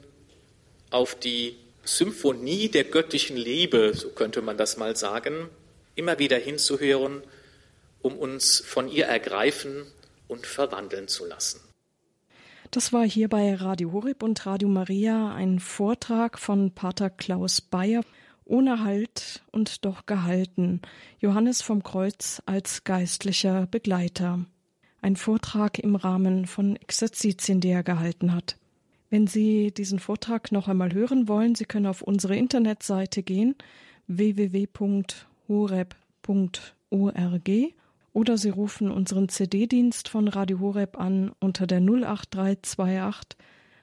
[0.90, 5.50] auf die Symphonie der göttlichen Liebe, so könnte man das mal sagen,
[5.96, 7.24] immer wieder hinzuhören,
[8.02, 9.86] um uns von ihr ergreifen
[10.28, 11.62] und verwandeln zu lassen.
[12.72, 18.04] Das war hier bei Radio Horeb und Radio Maria ein Vortrag von Pater Klaus Bayer.
[18.44, 20.82] Ohne Halt und doch gehalten.
[21.20, 24.46] Johannes vom Kreuz als geistlicher Begleiter.
[25.02, 28.58] Ein Vortrag im Rahmen von Exerzitien, die er gehalten hat.
[29.10, 33.56] Wenn Sie diesen Vortrag noch einmal hören wollen, Sie können auf unsere Internetseite gehen
[34.08, 35.12] www.horeb.org
[38.14, 43.38] oder Sie rufen unseren CD-Dienst von Radio Horeb an unter der 08328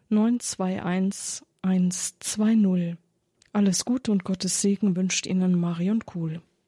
[0.09, 2.97] 921 120.
[3.53, 6.43] Alles Gute und Gottes Segen wünscht Ihnen Marion Kuhl.